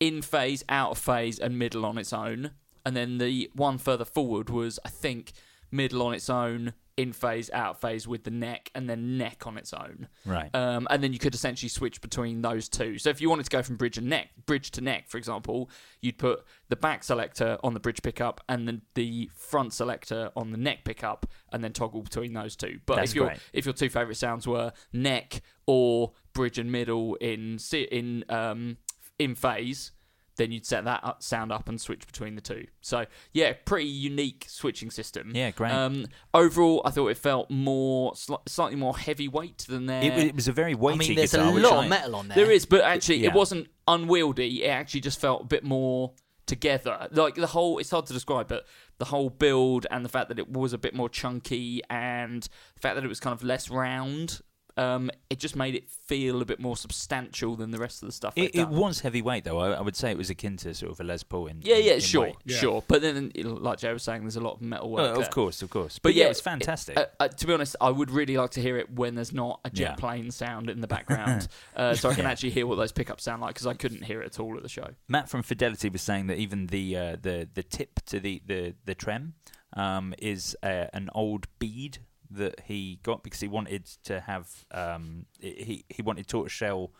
[0.00, 2.50] in phase, out of phase, and middle on its own,
[2.84, 5.32] and then the one further forward was I think
[5.70, 9.58] middle on its own, in phase, out phase with the neck, and then neck on
[9.58, 10.08] its own.
[10.24, 10.54] Right.
[10.54, 12.98] Um, and then you could essentially switch between those two.
[12.98, 15.70] So if you wanted to go from bridge and neck, bridge to neck, for example,
[16.00, 20.52] you'd put the back selector on the bridge pickup and then the front selector on
[20.52, 22.78] the neck pickup, and then toggle between those two.
[22.86, 27.16] But That's if your if your two favorite sounds were neck or bridge and middle
[27.16, 28.76] in in um,
[29.18, 29.92] in phase,
[30.36, 32.66] then you'd set that up, sound up and switch between the two.
[32.80, 35.32] So yeah, pretty unique switching system.
[35.34, 35.70] Yeah, great.
[35.72, 40.02] Um, overall, I thought it felt more sli- slightly more heavyweight than their.
[40.02, 41.50] It, it was a very I weighty mean, there's guitar.
[41.50, 42.36] a which lot I- of metal on there.
[42.36, 43.28] There is, but actually, Yeah.
[43.30, 44.64] it wasn't unwieldy.
[44.64, 46.12] It actually just felt a bit more
[46.46, 47.08] together.
[47.12, 48.66] Like the whole, it's hard to describe, but
[48.98, 52.42] the whole build and the fact that it was a bit more chunky and
[52.74, 54.40] the fact that it was kind of less round.
[54.76, 58.12] Um, it just made it feel a bit more substantial than the rest of the
[58.12, 58.32] stuff.
[58.36, 59.58] It, they've it was heavyweight though.
[59.60, 61.76] I, I would say it was akin to sort of a Les Paul in Yeah,
[61.76, 62.32] in- yeah, in sure.
[62.44, 62.56] Yeah.
[62.58, 62.84] sure.
[62.88, 65.10] But then, like Joe was saying, there's a lot of metal work.
[65.10, 65.22] Uh, there.
[65.22, 65.98] of course, of course.
[66.00, 66.96] But But, yeah, yeah, it was fantastic.
[66.96, 69.60] Uh, uh, to be honest, I would really like to hear it when there's not
[69.64, 69.94] a jet Yeah.
[69.94, 72.30] plane sound in the background, uh, so I can Yeah.
[72.32, 74.62] actually hear what those pickups sound like because I couldn't hear it at all at
[74.64, 74.88] the show.
[75.06, 78.74] Matt from Fidelity was saying that even the uh, the the tip to the the
[78.86, 79.34] the trem
[79.76, 81.98] um, is uh, an old bead
[82.34, 86.92] that he got because he wanted to have um, he he wanted tortoiseshell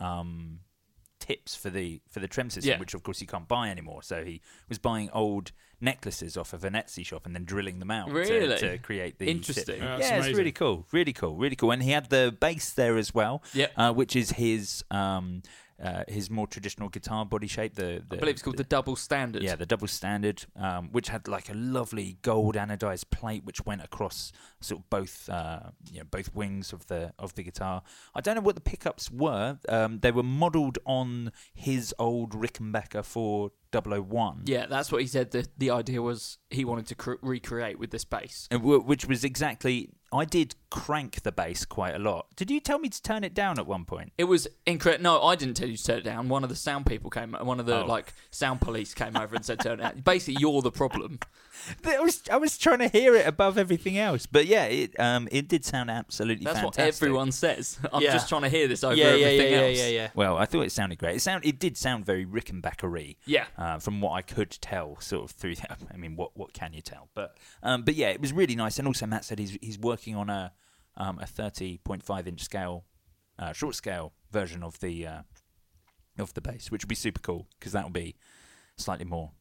[0.00, 0.60] um,
[1.20, 2.78] tips for the for the trem system, Yeah.
[2.78, 4.02] which of course you can't buy anymore.
[4.02, 7.90] So he was buying old necklaces off of an Etsy shop and then drilling them
[7.90, 8.56] out to- Really?
[8.58, 9.36] to, create the tip.
[9.36, 9.78] Interesting.
[9.78, 11.70] Yeah, Yeah, that's it's really cool, really cool, really cool.
[11.70, 13.72] And he had the base there as well, Yep.
[13.76, 15.42] uh, which is his um,
[15.82, 17.74] uh, his more traditional guitar body shape.
[17.74, 19.42] The, the I believe it's called the double standard.
[19.42, 23.82] yeah, the double standard, um, which had like a lovely gold anodized plate, which went
[23.82, 25.60] across sort of both, uh,
[25.92, 27.82] you know, both wings of the of the guitar.
[28.14, 29.58] I don't know what the pickups were.
[29.68, 34.42] Um, they were modelled on his old Rickenbacker for 001.
[34.46, 35.30] Yeah, that's what he said.
[35.30, 38.48] The the idea was he wanted to cr- recreate with this bass.
[38.50, 39.90] Wh- Which was exactly.
[40.10, 42.26] I did crank the bass quite a lot.
[42.34, 44.12] Did you tell me to turn it down at one point?
[44.16, 45.02] It was incredible.
[45.02, 46.28] No, I didn't tell you to turn it down.
[46.30, 47.32] One of the sound people came.
[47.34, 47.86] One of the Oh.
[47.86, 50.00] like sound police came over and said turn it down.
[50.00, 51.18] Basically, you're the problem.
[51.84, 55.28] I was I was trying to hear it above everything else, but yeah, it um
[55.30, 56.82] it did sound absolutely That's fantastic.
[56.84, 57.78] what everyone says.
[57.92, 58.12] I'm Yeah.
[58.12, 59.78] just trying to hear this over yeah, yeah, yeah, everything yeah, else.
[59.78, 60.10] yeah, yeah.
[60.14, 61.16] Well, I thought it sounded great.
[61.16, 63.16] It sound it did sound very Rickenbackery.
[63.26, 63.44] Yeah.
[63.56, 65.54] Uh, from what I could tell, sort of through.
[65.92, 67.08] I mean, what what can you tell?
[67.14, 68.78] But um, but yeah, it was really nice.
[68.78, 70.52] And also, Matt said he's he's working on a
[70.96, 72.84] um, a thirty point five inch scale,
[73.38, 75.22] uh, short scale version of the uh,
[76.18, 78.16] of the bass, which would be super cool because that will be
[78.76, 79.32] slightly more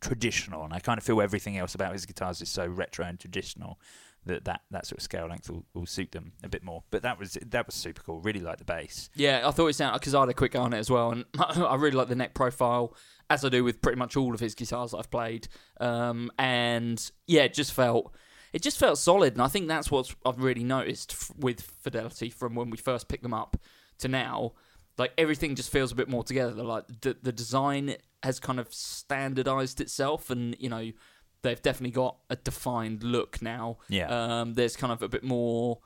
[0.00, 0.64] traditional.
[0.64, 3.78] And I kind of feel everything else about his guitars is so retro and traditional
[4.26, 6.82] that that, that sort of scale length will, will suit them a bit more.
[6.90, 8.20] But that was that was super cool.
[8.20, 9.10] Really like the bass.
[9.14, 11.10] Yeah, I thought it sounded because I had a quick go on it as well,
[11.10, 12.94] and I really like the neck profile,
[13.28, 15.48] as I do with pretty much all of his guitars that I've played.
[15.80, 18.14] Um, and yeah, it just felt
[18.52, 22.30] it just felt solid, and I think that's what I've really noticed f- with Fidelity
[22.30, 23.56] from when we first picked them up
[23.98, 24.52] to now.
[25.00, 26.62] Like everything just feels a bit more together.
[26.62, 30.92] Like the the design has kind of standardized itself, and you know
[31.42, 33.78] they've definitely got a defined look now.
[33.88, 34.08] Yeah.
[34.40, 35.80] Um, there's kind of a bit more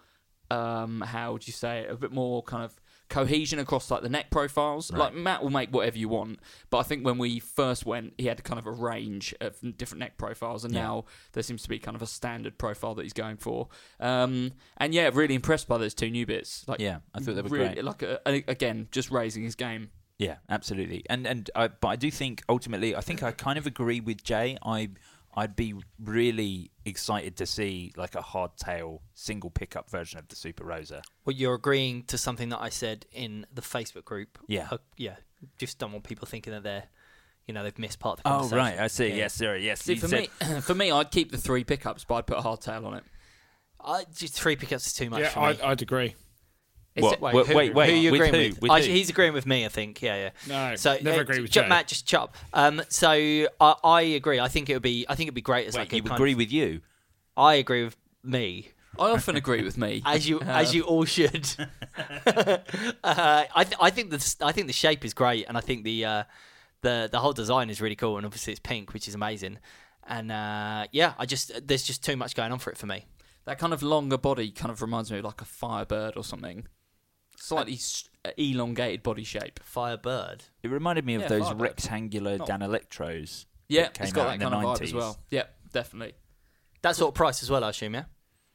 [0.51, 1.91] um, how would you say it?
[1.91, 2.81] A bit more kind of
[3.15, 4.91] cohesion across like the neck profiles.
[4.91, 4.99] Right.
[4.99, 8.27] Like Matt will make whatever you want, but I think when we first went, he
[8.27, 10.83] had kind of a range of different neck profiles, and Yeah.
[10.83, 13.69] now there seems to be kind of a standard profile that he's going for.
[14.01, 16.65] Um, and yeah, really impressed by those two new bits.
[16.67, 17.85] Like Yeah, I thought they were really, great.
[17.85, 19.91] Like a, a- again, just raising his game.
[20.19, 21.03] Yeah, absolutely.
[21.11, 24.23] And and I, but I do think ultimately, I think I kind of agree with
[24.23, 24.57] Jay.
[24.65, 24.91] I
[25.37, 30.65] I'd be really excited to see like a hardtail single pickup version of the Super
[30.65, 31.03] Rosa.
[31.25, 34.39] Well, you're agreeing to something that I said in the Facebook group.
[34.47, 34.69] Yeah.
[34.71, 35.17] Uh, yeah.
[35.59, 36.85] Just don't want people thinking that they're,
[37.47, 38.57] you know, they've missed part of the conversation.
[38.57, 38.79] Oh conversation.
[38.79, 39.09] right, I see.
[39.09, 39.15] Yeah.
[39.17, 39.65] Yes, sorry.
[39.67, 42.39] Yes, See, for said- me, for me, I'd keep the three pickups, but I'd put
[42.39, 43.05] a hardtail on it.
[43.81, 45.47] I, just three pickups is too much Yeah, for me.
[45.47, 46.15] I'd, I'd agree.
[46.97, 47.21] It's What?
[47.21, 48.51] Wait, Wait, who, wait, wait, Who are you with agreeing who?
[48.55, 48.63] with?
[48.63, 50.01] With I- he's agreeing with me, I think.
[50.01, 50.31] Yeah, yeah.
[50.71, 51.69] No, So never uh, agree with Ch- Jay.
[51.69, 52.37] Matt, just chop.
[52.53, 54.39] Um, so I, I agree.
[54.39, 55.05] I think it would be.
[55.09, 56.81] I think it'd be great as Wait, like a you kind agree of- with you?
[57.37, 61.05] I agree with me, I often agree with me, as you Uh, as you all
[61.05, 61.49] should.
[62.27, 62.59] uh,
[63.05, 65.85] I th- I think the s- I think the shape is great, and I think
[65.85, 66.25] the uh,
[66.83, 69.59] the the whole design is really cool, and obviously it's pink, which is amazing.
[70.07, 73.07] And uh, yeah, I just there's just too much going on for it for me.
[73.47, 76.67] That kind of longer body kind of reminds me of like a Firebird or something.
[77.37, 79.61] Slightly s- elongated body shape.
[79.63, 80.45] Firebird.
[80.63, 81.61] It reminded me of Yeah, those Firebird.
[81.63, 83.47] rectangular Danelectros.
[83.69, 85.19] Yeah, that came it's got out that in kind the of vibe as well.
[85.31, 86.15] Yeah, definitely.
[86.83, 87.95] That sort of price as well, I assume.
[87.95, 88.05] Yeah.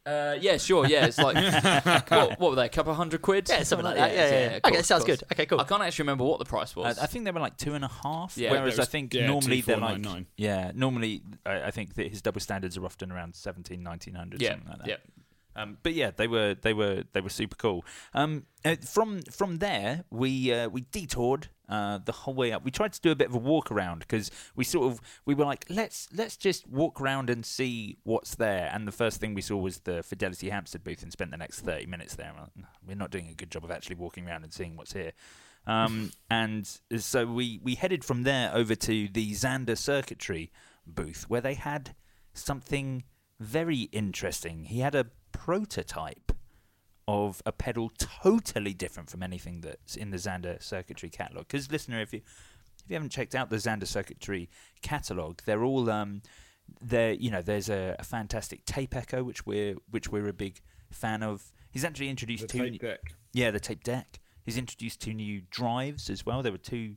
[0.06, 0.88] Uh, yeah, sure.
[0.88, 1.36] Yeah, it's like
[2.10, 2.66] what, what were they?
[2.66, 3.48] A couple of hundred quid?
[3.50, 4.12] Yeah, something like that.
[4.12, 4.56] Yeah, yeah, yeah.
[4.56, 5.20] of course, Okay, sounds of course.
[5.20, 5.32] good.
[5.34, 5.60] Okay, cool.
[5.60, 6.98] I can't actually remember what the price Uh, was.
[7.00, 8.36] I think they were like two and a half.
[8.38, 8.52] Yeah.
[8.52, 10.28] whereas It I was- think yeah, normally they're like 2499.
[10.38, 10.72] yeah.
[10.74, 14.68] Normally I, I think that his double standards are often around 17, 1900, yeah, something
[14.70, 14.88] like that.
[14.88, 14.96] yeah.
[15.60, 17.86] Um, but yeah, they were they were they were super cool.
[18.14, 22.64] Um, uh, from from there, we uh, we detoured uh, the whole way up.
[22.64, 25.34] We tried to do a bit of a walk around because we sort of we
[25.34, 28.70] were like, let's let's just walk around and see what's there.
[28.74, 31.60] And the first thing we saw was the Fidelity Hamstead booth, and spent the next
[31.60, 32.32] thirty minutes there.
[32.34, 35.12] We're, we're not doing a good job of actually walking around and seeing what's here.
[35.68, 36.66] Um, and
[36.98, 40.54] so we we headed from there over to the Zander Circuitry
[40.88, 41.96] booth, where they had
[42.34, 43.04] something
[43.42, 44.66] very interesting.
[44.66, 46.32] He had a prototype
[47.08, 51.48] of a pedal totally different from anything that's in the Zander circuitry catalog.
[51.48, 52.22] Because listener, if you
[52.84, 54.50] if you haven't checked out the Zander circuitry
[54.82, 56.22] catalog, they're all um,
[56.82, 57.14] there.
[57.14, 60.62] You know, there's a, a fantastic tape echo which we're which we're a big
[60.92, 61.52] fan of.
[61.72, 62.70] He's actually introduced The two.
[62.70, 63.00] tape deck.
[63.34, 64.20] Yeah, the tape deck.
[64.44, 66.42] He's introduced two new drives as well.
[66.42, 66.96] There were two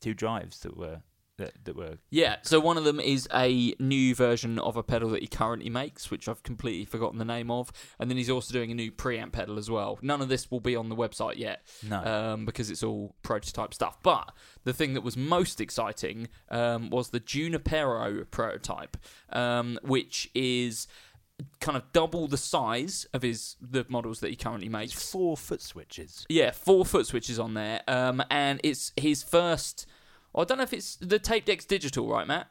[0.00, 1.02] two drives that were
[1.38, 5.08] that, that were Yeah, so one of them is a new version of a pedal
[5.10, 8.52] that he currently makes, which I've completely forgotten the name of, and then he's also
[8.52, 9.98] doing a new preamp pedal as well.
[10.02, 12.04] None of this will be on the website yet, No.
[12.04, 13.96] um, because it's all prototype stuff.
[14.02, 14.32] But
[14.64, 18.96] the thing that was most exciting um, was the Junipero prototype,
[19.32, 20.86] um, which is
[21.60, 24.92] kind of double the size of his the models that he currently makes.
[24.92, 26.26] four foot switches.
[26.28, 29.86] Yeah, four foot switches on there, um, and it's his first.
[30.38, 32.48] I don't know if it's the tape deck's digital, right, Matt?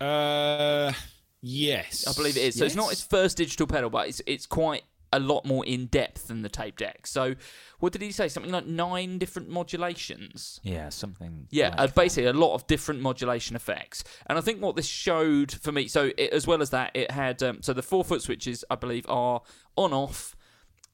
[0.00, 0.92] Uh,
[1.40, 2.06] yes.
[2.06, 2.58] I believe it is.
[2.58, 5.86] So it's not his first digital pedal, but it's it's quite a lot more in
[5.86, 7.06] depth than the tape deck.
[7.06, 7.34] So
[7.78, 8.28] what did he say?
[8.28, 10.60] Something like nine different modulations.
[10.62, 11.46] Yeah, something.
[11.50, 11.94] Yeah, like uh, that.
[11.94, 14.04] basically a lot of different modulation effects.
[14.26, 17.10] And I think what this showed for me, so it, as well as that, it
[17.10, 19.42] had um, so the four foot switches, I believe, are
[19.76, 20.36] on off,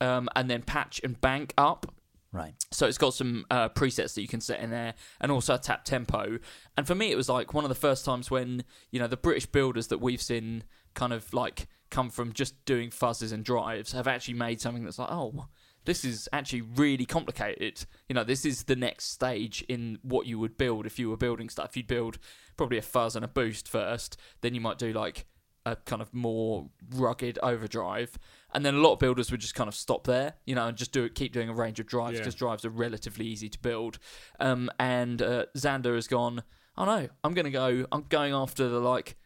[0.00, 1.92] um, and then patch and bank up.
[2.32, 2.54] Right.
[2.70, 5.58] So it's got some uh, presets that you can set in there, and also a
[5.58, 6.38] tap tempo.
[6.76, 9.18] And for me, it was like one of the first times when you know the
[9.18, 10.64] British builders that we've seen
[10.94, 14.98] kind of like come from just doing fuzzes and drives have actually made something that's
[14.98, 15.46] like, oh,
[15.84, 17.84] this is actually really complicated.
[18.08, 21.16] You know, this is the next stage in what you would build if you were
[21.18, 21.76] building stuff.
[21.76, 22.18] You'd build
[22.56, 25.26] probably a fuzz and a boost first, then you might do like
[25.64, 28.18] a kind of more rugged overdrive,
[28.54, 30.76] and then a lot of builders would just kind of stop there, you know, and
[30.76, 32.20] just do it, keep doing a range of drives Yeah.
[32.20, 33.98] because drives are relatively easy to build.
[34.40, 36.42] Um, and uh, Zander has gone,
[36.76, 39.16] oh no, I'm going to go, I'm going after the like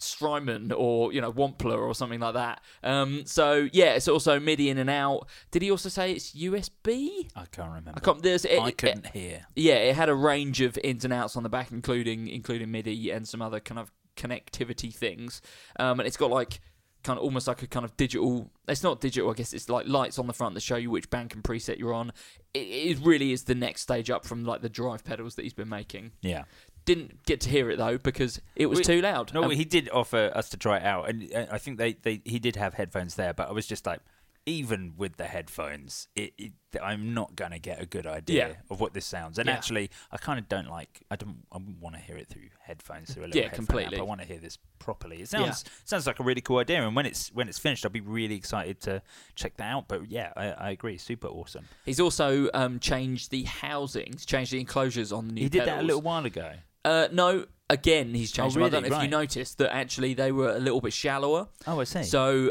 [0.00, 2.60] Strymon or you know Wampler or something like that.
[2.84, 5.28] Um, so yeah, it's also MIDI in and out.
[5.50, 7.28] Did he also say it's USB?
[7.34, 7.92] I can't remember.
[7.96, 8.22] I can't.
[8.22, 9.46] There's it, I couldn't hear.
[9.56, 13.10] yeah, it had a range of ins and outs on the back, including including MIDI
[13.10, 15.40] and some other kind of connectivity things.
[15.80, 16.60] Um, and it's got like
[17.04, 18.50] kind of almost like a kind of digital.
[18.66, 19.52] It's not digital, I guess.
[19.52, 22.12] It's like lights on the front that show you which bank and preset you're on.
[22.54, 25.54] It, it really is the next stage up from like the drive pedals that he's
[25.54, 26.12] been making.
[26.22, 26.44] Yeah.
[26.84, 29.32] Didn't get to hear it though because it was We- too loud.
[29.34, 31.92] No, Um, he did offer us to try it out, and uh, I think they,
[31.92, 34.00] they he did have headphones there, but I was just like,
[34.48, 38.54] even with the headphones, it, it, I'm not going to get a good idea Yeah.
[38.70, 39.38] of what this sounds.
[39.38, 39.54] And Yeah.
[39.54, 41.02] actually, I kind of don't like.
[41.10, 41.44] I don't.
[41.52, 43.96] I want to hear it through headphones through a little Yeah, completely.
[43.96, 44.02] App.
[44.02, 45.18] I want to hear this properly.
[45.20, 47.90] It sounds sounds like a really cool idea, and when it's when it's finished, I'll
[47.90, 49.02] be really excited to
[49.34, 49.88] check that out.
[49.88, 51.66] But yeah, I, I agree, super awesome.
[51.84, 55.80] He's also um, changed the housings, changed the enclosures on the new he did that
[55.80, 56.52] a little while ago.
[56.88, 58.62] Uh, no, again, he's changed them.
[58.62, 58.96] I don't know really?
[58.96, 61.48] if you noticed that actually they were a little bit shallower.
[61.66, 62.02] Oh, I see.
[62.02, 62.50] So,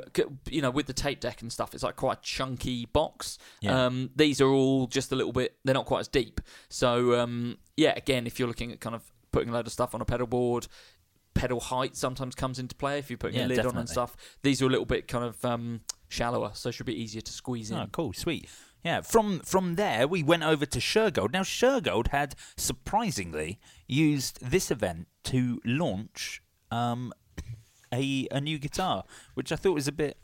[0.50, 3.39] you know, with the tape deck and stuff, it's like quite a chunky box.
[3.62, 3.86] Yeah.
[3.86, 6.39] Um, these are all just a little bit, they're not quite as deep.
[6.69, 9.95] So, um, yeah, again, if you're looking at kind of putting a load of stuff
[9.95, 10.67] on a pedal board,
[11.34, 14.15] pedal height sometimes comes into play if you're putting Yeah, a lid on and stuff.
[14.43, 17.32] These are a little bit kind of um, shallower, so it should be easier to
[17.32, 17.78] squeeze in.
[17.78, 18.50] Oh, cool, sweet.
[18.88, 21.34] Yeah, from from there we went over to Shergold.
[21.34, 27.12] Now Shergold had surprisingly used this event to launch um,
[27.93, 30.17] a a new guitar, which I thought was a bit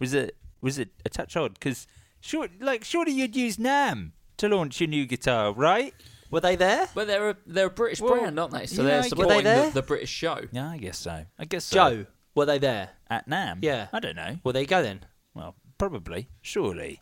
[0.00, 1.86] was it was it a touch odd because
[2.20, 5.94] sure like surely you'd use NAMM to launch your new guitar, right?
[6.32, 6.88] Were they there?
[6.96, 8.66] But they're a, they're a British Well, brand, aren't they?
[8.66, 10.40] So yeah, I they're guess- Were they supporting the, the British show.
[10.50, 11.24] Yeah, I guess so.
[11.38, 11.74] I guess so.
[11.76, 12.90] Joe, were they there?
[13.08, 13.58] at NAMM.
[13.62, 13.86] Yeah.
[13.92, 14.38] I don't know.
[14.44, 15.00] Well, there you go then.
[15.34, 17.00] Well, probably, surely,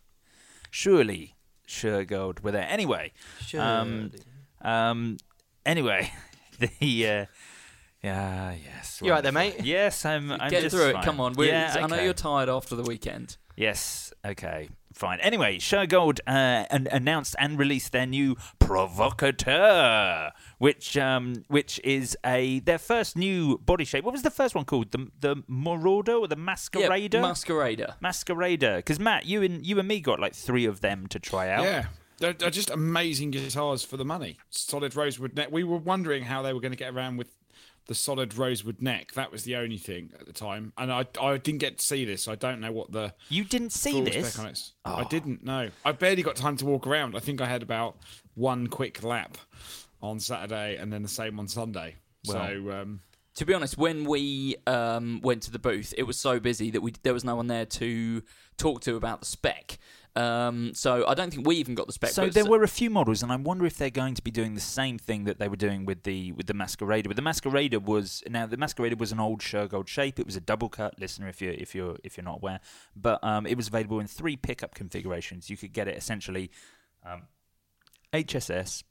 [0.76, 1.34] surely
[1.66, 2.66] Shergold were there.
[2.68, 3.12] Anyway,
[3.58, 4.12] Um,
[4.60, 5.16] um,
[5.64, 6.12] anyway,
[6.58, 6.68] the
[7.08, 7.26] uh,
[8.02, 9.00] yeah, yes.
[9.02, 9.64] You right there, mate?
[9.64, 10.30] Yes, I'm.
[10.30, 11.02] I'm Get just through fine.
[11.02, 11.04] it.
[11.04, 11.32] Come on.
[11.32, 13.36] We're, yeah, I know you're tired after the weekend.
[13.56, 14.12] Yes.
[14.24, 14.68] Okay.
[14.96, 15.20] Fine.
[15.20, 22.60] Anyway, Shergold uh, an- announced and released their new Provocateur, which um, which is a
[22.60, 24.04] their first new body shape.
[24.04, 24.92] What was the first one called?
[24.92, 27.12] The the Marauder or the Masquerader?
[27.12, 27.94] Yeah, Masquerader.
[28.02, 28.76] Masquerader.
[28.76, 31.64] Because Matt, you and you and me got like three of them to try out.
[31.64, 31.86] Yeah.
[32.18, 34.38] They're, they're just amazing guitars for the money.
[34.48, 35.48] Solid rosewood neck.
[35.52, 37.35] We were wondering how they were going to get around with
[37.88, 39.12] the solid rosewood neck.
[39.12, 42.04] That was the only thing at the time, and I I didn't get to see
[42.04, 42.24] this.
[42.24, 44.38] So I don't know what the You didn't see this?
[44.38, 44.72] it.
[44.84, 45.70] I didn't know.
[45.84, 47.16] I barely got time to walk around.
[47.16, 47.96] I think I had about
[48.34, 49.38] one quick lap
[50.02, 51.96] on Saturday, and then the same on Sunday.
[52.24, 53.00] so um,
[53.36, 56.80] To be honest, when we um, went to the booth, it was so busy that
[56.82, 58.22] we there was no one there to
[58.56, 59.78] talk to about the spec.
[60.16, 62.10] Um, so I don't think we even got the spec.
[62.10, 64.54] So there were a few models, and I wonder if they're going to be doing
[64.54, 67.06] the same thing that they were doing with the with the Masquerader.
[67.08, 70.18] But the Masquerader was now the Masquerader was an old Shergold shape.
[70.18, 72.60] It was a double cut listener, if you if you're if you're not aware.
[72.96, 75.50] But um, it was available in three pickup configurations.
[75.50, 76.50] You could get it essentially
[77.04, 77.24] um,
[78.14, 78.84] HSS,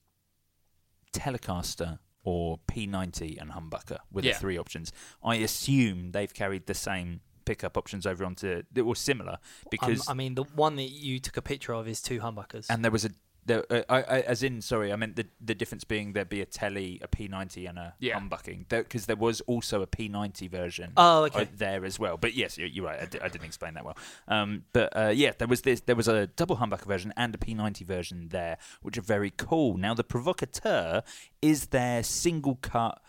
[1.12, 4.34] Telecaster, or P90 and humbucker with Yeah.
[4.34, 4.92] the three options.
[5.24, 10.10] I assume they've carried the same pickup options over onto that were similar Um, because
[10.10, 12.66] I mean, the one that you took a picture of is two humbuckers.
[12.70, 13.10] and there was a
[13.48, 16.42] there, uh, I, I, as in sorry, I meant the the difference being there'd be
[16.42, 18.20] a telly, a P90, and a Yeah.
[18.20, 20.94] humbucking because there, was also a P90 version.
[20.98, 21.48] Oh, okay.
[21.56, 22.18] there as well.
[22.18, 23.00] But yes, you're, you're right.
[23.22, 23.98] I, didn't explain that well.
[24.28, 25.82] Um, but uh, yeah, there was this.
[25.82, 29.78] There was a double humbucker version and a P90 version there, which are very cool.
[29.78, 31.04] Now the Provocateur
[31.42, 33.00] is their single cut.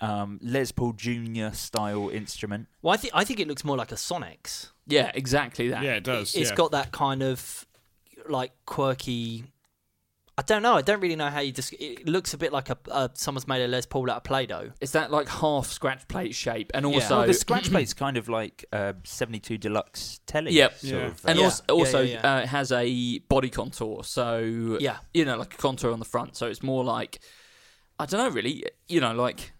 [0.00, 2.66] Um, Les Paul Junior style instrument.
[2.82, 4.70] well, I think I think it looks more like a Sonics.
[4.86, 5.82] yeah, exactly that.
[5.82, 6.34] yeah, it does.
[6.34, 6.56] It's yeah.
[6.56, 7.64] got that kind of
[8.28, 9.44] like quirky.
[10.36, 10.74] I don't know.
[10.74, 11.72] I don't really know how you just.
[11.74, 14.72] It looks a bit like a uh, someone's made a Les Paul out of Play-Doh.
[14.80, 16.94] It's that like half scratch plate shape, and Yeah.
[16.96, 20.50] also Oh, the scratch plate's kind of like uh, 72 Deluxe telly.
[20.50, 20.78] Yep.
[20.78, 20.98] sort Yeah.
[21.06, 21.44] of, uh, and Yeah.
[21.44, 22.34] also, Yeah, also yeah, yeah.
[22.34, 24.96] Uh, it has a body contour, so Yeah.
[25.14, 26.36] you know, like a contour on the front.
[26.36, 27.20] So it's more like
[27.96, 29.52] I don't know, really, you know, like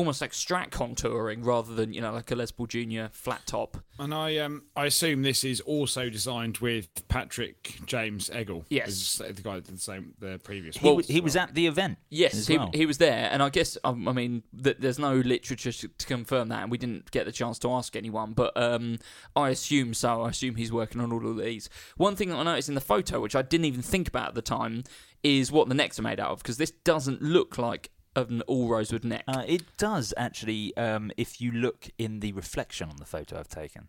[0.00, 3.76] almost like strat contouring rather than you know like a Les Paul Junior flat top.
[3.98, 8.64] And I um I assume this is also designed with Patrick James Eggle.
[8.70, 9.16] Yes.
[9.16, 10.76] The guy that did the same the previous.
[10.76, 11.98] He, was, as he was at the event.
[12.08, 12.70] Yes, as he, well.
[12.72, 16.06] he was there, and I guess um, I mean th- there's no literature to, to
[16.06, 18.32] confirm that, and we didn't get the chance to ask anyone.
[18.32, 18.98] But um,
[19.36, 20.22] I assume so.
[20.22, 21.68] I assume he's working on all of these.
[21.96, 24.34] One thing that I noticed in the photo, which I didn't even think about at
[24.34, 24.84] the time,
[25.22, 28.68] is what the necks are made out of, because this doesn't look like an all
[28.68, 29.24] rosewood neck.
[29.28, 30.76] Uh, it does actually.
[30.76, 33.88] Um, if you look in the reflection on the photo I've taken.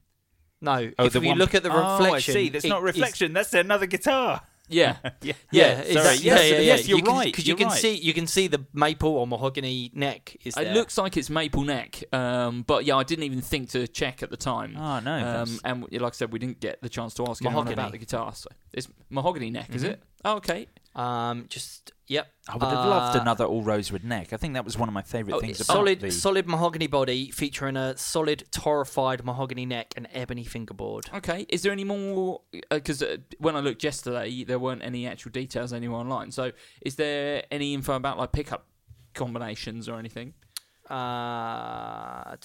[0.63, 2.49] No, Oh, if the you one- look at the Oh, reflection, I see.
[2.49, 3.34] That's it- not reflection.
[3.34, 4.41] That's another guitar.
[4.72, 5.34] yeah, Yeah.
[5.51, 5.89] Yeah, Sorry.
[5.89, 6.59] it's- Yes, yeah, yeah, yeah.
[6.61, 7.26] yes, you're you can, right.
[7.26, 7.78] Because you can right.
[7.78, 10.65] see you can see the maple or mahogany neck is there.
[10.65, 12.01] it looks like it's maple neck.
[12.13, 14.78] Um, but yeah, I didn't even think to check at the time.
[14.78, 15.41] Oh no.
[15.41, 17.74] Um, and like I said, we didn't get the chance to ask anyone Mahogany.
[17.74, 18.32] about the guitar.
[18.34, 19.89] So it's mahogany neck, is Mhm.
[19.89, 20.03] it?
[20.24, 20.67] Oh, okay.
[20.93, 22.27] Um, just yep.
[22.49, 24.33] I would have loved Uh, another all rosewood neck.
[24.33, 26.11] I think that was one of my favourite Oh, things it's about solid the.
[26.11, 31.09] solid mahogany body featuring a solid torrefied mahogany neck and ebony fingerboard.
[31.13, 31.45] Okay.
[31.47, 32.41] Is there any more?
[32.69, 36.31] Because uh, when I looked yesterday, there weren't any actual details anywhere online.
[36.31, 38.65] So, is there any info about like pickup
[39.13, 40.33] combinations or anything?
[40.91, 42.35] Uh.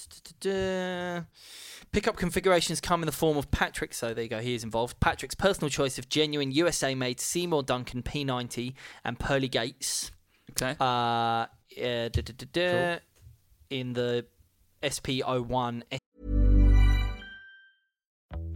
[1.91, 3.93] Pickup configurations come in the form of Patrick.
[3.93, 4.39] So there you go.
[4.39, 4.99] He is involved.
[4.99, 8.73] Patrick's personal choice of genuine USA-made Seymour Duncan P90
[9.03, 10.11] and Pearly Gates.
[10.51, 10.75] Okay.
[10.79, 12.99] Uh, uh, duh-duh-duh-duh,
[13.69, 14.25] in the
[14.81, 15.83] SP01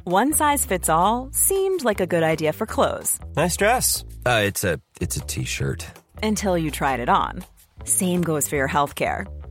[0.04, 4.04] One size fits all seemed like a good idea for clothes Nice dress.
[4.26, 5.86] Uh, it's a it's a t-shirt.
[6.24, 7.44] until you tried it on.
[7.84, 9.26] Same goes for your healthcare.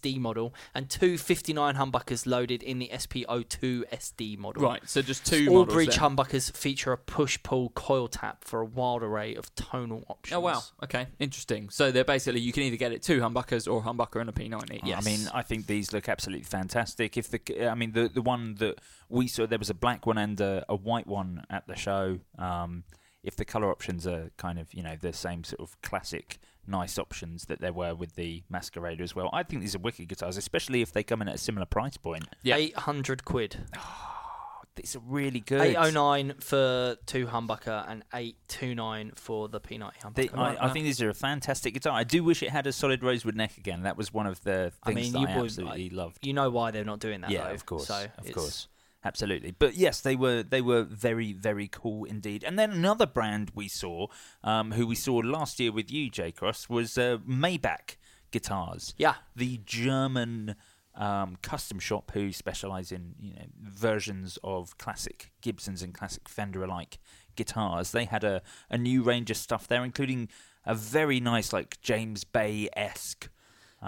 [0.00, 4.62] SD model and two 59 humbuckers loaded in the SP02 SD model.
[4.62, 6.16] Right, so just two All models bridge then.
[6.16, 10.36] humbuckers feature a push-pull coil tap for a wide array of tonal options.
[10.36, 11.68] Oh wow, okay, interesting.
[11.70, 14.32] So they're basically you can either get it two humbuckers or a humbucker and a
[14.32, 14.80] P90.
[14.84, 15.06] Yes.
[15.06, 17.16] I mean, I think these look absolutely fantastic.
[17.16, 20.18] If the, I mean, the the one that we saw, there was a black one
[20.18, 22.18] and a, a white one at the show.
[22.38, 22.84] Um,
[23.22, 26.38] if the color options are kind of, you know, the same sort of classic
[26.68, 30.08] nice options that there were with the Masquerader as well, I think these are wicked
[30.08, 32.24] guitars, especially if they come in at a similar price point.
[32.42, 32.56] Yeah.
[32.56, 33.56] 800 quid.
[33.76, 35.60] Ah, these are really good.
[35.62, 40.14] 809 for two humbucker and 829 for the P90 humbucker.
[40.14, 41.92] They, I, I think these are a fantastic guitar.
[41.94, 43.82] I do wish it had a solid rosewood neck again.
[43.84, 46.18] That was one of the I things mean, that you I would- absolutely loved.
[46.26, 47.54] You know why they're not doing that, yeah, though.
[47.54, 48.68] of course, So of course,
[49.06, 49.52] absolutely.
[49.52, 52.44] But yes, they were they were very very cool indeed.
[52.44, 54.08] And then another brand we saw,
[54.42, 57.96] um, who we saw last year with you, J Cross, was uh, Maybach
[58.30, 58.94] guitars.
[58.98, 59.14] Yeah.
[59.34, 60.56] the German.
[60.98, 66.64] Um, custom shop who specialise in you know versions of classic Gibsons and classic Fender
[66.64, 66.98] alike
[67.36, 67.92] guitars.
[67.92, 68.40] They had a,
[68.70, 70.30] a new range of stuff there, including
[70.64, 73.28] a very nice like James Bay esque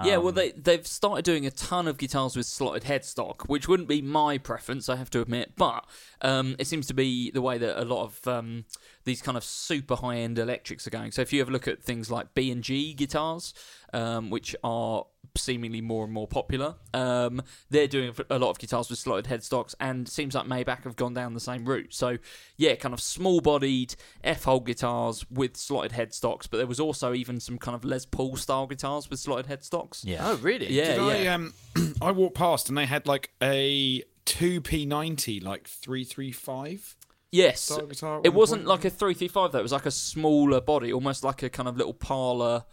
[0.05, 3.69] Yeah, well, Um, they they've started doing a ton of guitars with slotted headstock, which
[3.69, 5.53] wouldn't be my preference, I have to admit.
[5.57, 5.87] But
[6.21, 8.65] um, it seems to be the way that a lot of um,
[9.05, 11.11] these kind of super high end electrics are going.
[11.11, 13.55] So if you have a look at things like B and G guitars,
[13.93, 15.07] um, which are
[15.39, 19.75] seemingly more and more popular, um, they're doing a lot of guitars with slotted headstocks,
[19.81, 21.95] and it seems like Maybach have gone down the same route.
[21.95, 22.19] So
[22.57, 27.15] yeah, kind of small bodied F hole guitars with slotted headstocks, but there was also
[27.15, 30.05] even some kind of Les Paul style guitars with slotted headstocks.
[30.05, 30.29] Yeah.
[30.29, 30.73] Oh, really?
[30.73, 31.31] Yeah, Did yeah.
[31.31, 31.55] I um
[32.03, 36.97] I walked past and they had like a two P ninety like three three five.
[37.31, 37.71] Yes.
[37.89, 38.69] guitar It wasn't point?
[38.69, 41.77] like a 335 though, it was like a smaller body, almost like a kind of
[41.77, 42.65] little parlour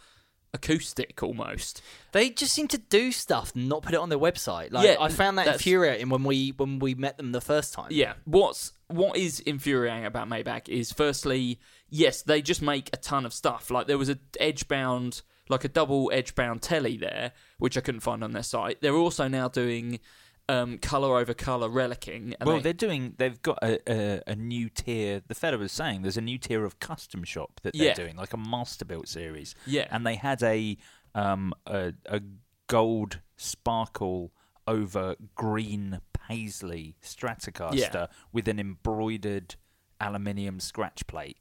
[0.55, 1.81] acoustic almost.
[2.11, 4.71] They just seem to do stuff and not put it on their website.
[4.71, 7.73] Like Yeah, I found that that's- infuriating when we when we met them the first
[7.73, 7.89] time.
[7.91, 8.13] Yeah.
[8.25, 13.33] What's what is infuriating about Maybach is firstly, yes, they just make a ton of
[13.33, 13.69] stuff.
[13.69, 17.81] Like there was a edge bound like a double edge bound telly there, which I
[17.81, 18.81] couldn't find on their site.
[18.81, 19.99] They're also now doing
[20.47, 22.33] um, color over color relicking.
[22.43, 23.15] Well, they- are doing.
[23.17, 25.21] They've got a, a, a new tier.
[25.27, 27.93] The fella was saying there's a new tier of custom shop that they're Yeah.
[27.93, 29.55] doing, like a master built series.
[29.65, 29.87] Yeah.
[29.91, 30.77] and they had a
[31.13, 32.21] um a, a
[32.67, 34.31] gold sparkle
[34.67, 39.55] over green paisley Stratocaster with an embroidered
[40.01, 41.37] aluminium scratch plate.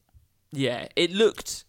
[0.53, 1.65] Yeah, it looked.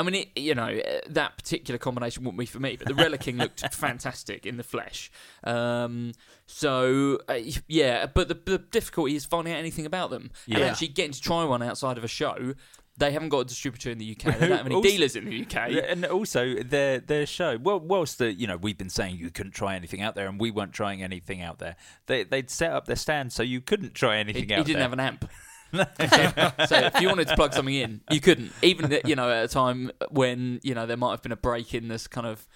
[0.00, 2.94] I mean, it, you know, uh, that particular combination wouldn't be for me, but the
[2.94, 5.10] relicking looked fantastic in the flesh.
[5.44, 6.12] Um,
[6.46, 7.38] so, uh,
[7.68, 11.20] yeah, but the, the difficulty is finding out anything about them and actually getting to
[11.20, 12.54] try one outside of a show.
[12.96, 14.38] They haven't got a distributor in the UK.
[14.38, 15.56] They don't have any Also- dealers in the UK.
[15.88, 17.56] And also their their show.
[17.56, 20.38] Well, whilst the you know we've been saying you couldn't try anything out there, and
[20.40, 21.76] we weren't trying anything out there.
[22.06, 24.74] They they'd set up their stand so you couldn't try anything he out He didn't
[24.80, 24.82] there.
[24.82, 25.30] have an amp.
[25.72, 28.52] so, so if you wanted to plug something in, you couldn't.
[28.62, 31.74] Even you know at a time when you know there might have been a break
[31.74, 32.46] in this kind of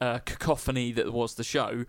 [0.00, 1.84] uh, cacophony that was the show.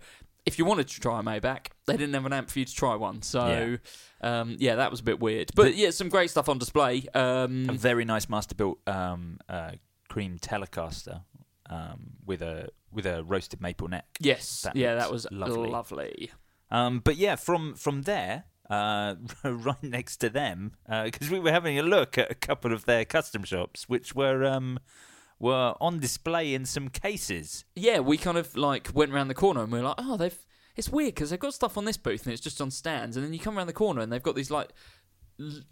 [0.46, 2.74] If you wanted to try a Maybach, they didn't have an amp for you to
[2.74, 3.22] try one.
[3.22, 3.78] So
[4.22, 5.50] yeah, um, yeah that was a bit weird.
[5.54, 7.06] But yeah, some great stuff on display.
[7.14, 9.72] Um, a very nice master built um, uh,
[10.10, 11.22] cream Telecaster
[11.70, 14.06] um, with a with a roasted maple neck.
[14.20, 15.70] yes, That yeah, that was lovely.
[15.70, 16.30] lovely.
[16.70, 20.72] Um, but yeah, from from there, uh, right next to them,
[21.04, 24.44] because we were having a look at a couple of their custom shops, which were
[24.44, 24.78] um,
[25.38, 27.64] were on display in some cases.
[27.74, 30.38] yeah, we kind of like went around the corner and we were like, oh, they've.
[30.76, 33.24] It's weird because they've got stuff on this booth and it's just on stands, and
[33.24, 34.70] then you come around the corner and they've got these like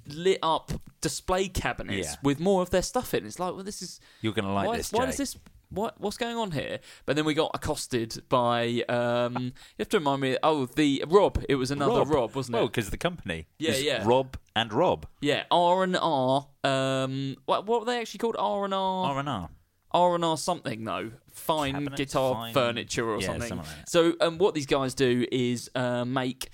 [0.07, 2.15] lit up display cabinets Yeah.
[2.23, 3.25] with more of their stuff in.
[3.27, 5.37] It's like, well, this is You're going to like why, this, why does this?
[5.73, 6.81] What what's going on here?
[7.07, 8.85] But then we got accosted by.
[8.89, 10.37] Um, you have to remind me.
[10.43, 11.43] Oh, the Rob.
[11.49, 12.73] It was another Rob, wasn't well, it?
[12.73, 14.03] because the company, Yeah, is yeah.
[14.07, 16.47] Rob and Rob, Yeah, R and R.
[16.65, 18.37] Um, what what were they actually called?
[18.39, 19.07] R and R.
[19.07, 19.49] R and R.
[19.95, 23.49] R and R something though, fine Cabinet, guitar fine- furniture or yeah, something.
[23.49, 23.89] something like.
[23.89, 26.49] So um, what these guys do is uh, make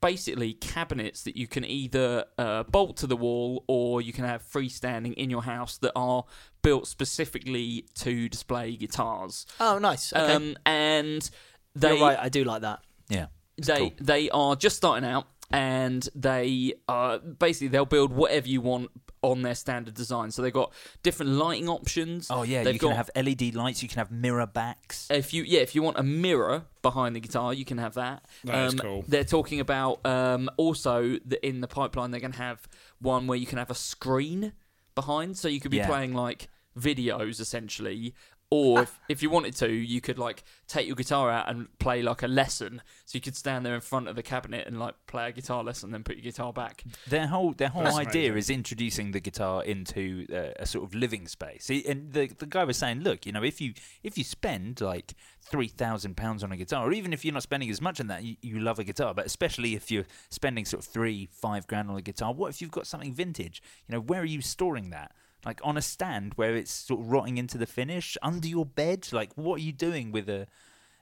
[0.00, 4.42] basically cabinets that you can either uh, bolt to the wall or you can have
[4.42, 6.24] freestanding in your house that are
[6.62, 9.46] built specifically to display guitars.
[9.58, 10.12] Oh, nice.
[10.12, 10.32] Okay.
[10.32, 11.28] Um, and
[11.74, 12.18] they You're right.
[12.18, 12.80] I do like that.
[13.08, 13.92] Yeah, they cool.
[14.00, 18.88] they are just starting out and they uh basically they'll build whatever you want
[19.22, 22.88] on their standard design so they've got different lighting options Oh yeah, they've you got
[22.90, 23.82] can have LED lights.
[23.82, 25.08] You can have mirror backs.
[25.10, 28.24] if you yeah if you want a mirror behind the guitar you can have that
[28.44, 29.04] That is um, cool.
[29.08, 32.66] they're talking about um also the, in the pipeline they're going to have
[33.00, 34.52] one where you can have a screen
[34.94, 35.86] behind so you could be Yeah.
[35.86, 38.14] playing like videos essentially
[38.52, 42.02] Or if, if you wanted to, you could like take your guitar out and play
[42.02, 42.82] like a lesson.
[43.04, 45.62] So you could stand there in front of the cabinet and like play a guitar
[45.62, 46.82] lesson, then put your guitar back.
[47.06, 48.38] Their whole their whole That's idea amazing.
[48.38, 51.70] is introducing the guitar into uh, a sort of living space.
[51.70, 53.72] And the the guy was saying, look, you know, if you
[54.02, 57.44] if you spend like three thousand pounds on a guitar, or even if you're not
[57.44, 59.14] spending as much on that, you, you love a guitar.
[59.14, 62.60] But especially if you're spending sort of three five grand on a guitar, what if
[62.60, 63.62] you've got something vintage?
[63.86, 65.12] You know, where are you storing that?
[65.44, 69.08] Like on a stand where it's sort of rotting into the finish under your bed.
[69.12, 70.46] Like what are you doing with a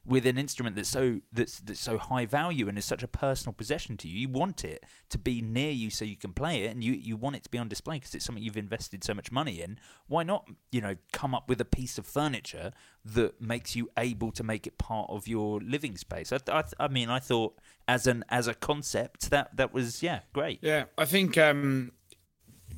[0.09, 3.53] with an instrument that's so that's that's so high value and is such a personal
[3.53, 4.21] possession to you.
[4.21, 7.17] You want it to be near you so you can play it, and you you
[7.17, 9.79] want it to be on display because it's something you've invested so much money in.
[10.07, 12.73] Why not, you know, come up with a piece of furniture
[13.05, 16.33] that makes you able to make it part of your living space?
[16.33, 20.21] I, I, I mean, I thought as an as a concept that that was yeah
[20.33, 20.61] great.
[20.63, 21.93] Yeah, I think um,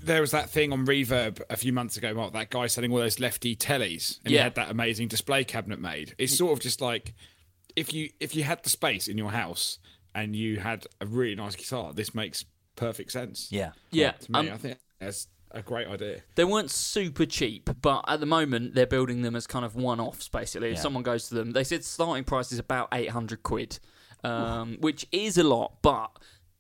[0.03, 2.99] there was that thing on Reverb a few months ago, Mark, that guy selling all
[2.99, 6.15] those lefty tellies, and he had that amazing display cabinet made.
[6.19, 7.15] It's sort of just like
[7.77, 9.79] if you if you had the space in your house
[10.15, 12.45] and you had a really nice guitar, this makes
[12.77, 13.49] perfect sense.
[13.51, 13.73] Yeah.
[13.91, 16.23] Yeah, to me, um, I think that's a great idea.
[16.35, 20.29] They weren't super cheap, but at the moment they're building them as kind of one-offs.
[20.29, 20.81] Basically, if Yeah.
[20.83, 23.79] someone goes to them, they said starting price is about eight hundred quid,
[24.25, 25.83] um, which is a lot.
[25.83, 26.11] But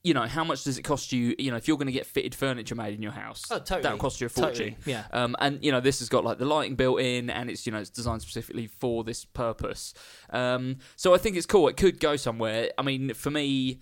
[0.03, 1.35] you know, how much does it cost you?
[1.39, 3.83] You know, if you're going to get fitted furniture made in your house, Oh, totally.
[3.83, 4.71] that'll cost you a fortune.
[4.75, 5.05] Totally, yeah.
[5.13, 7.73] Um, and you know, this has got like the lighting built in, and it's you
[7.73, 9.93] know it's designed specifically for this purpose.
[10.31, 11.69] Um, so I think it's cool.
[11.69, 12.71] It could go somewhere.
[12.79, 13.81] I mean, for me.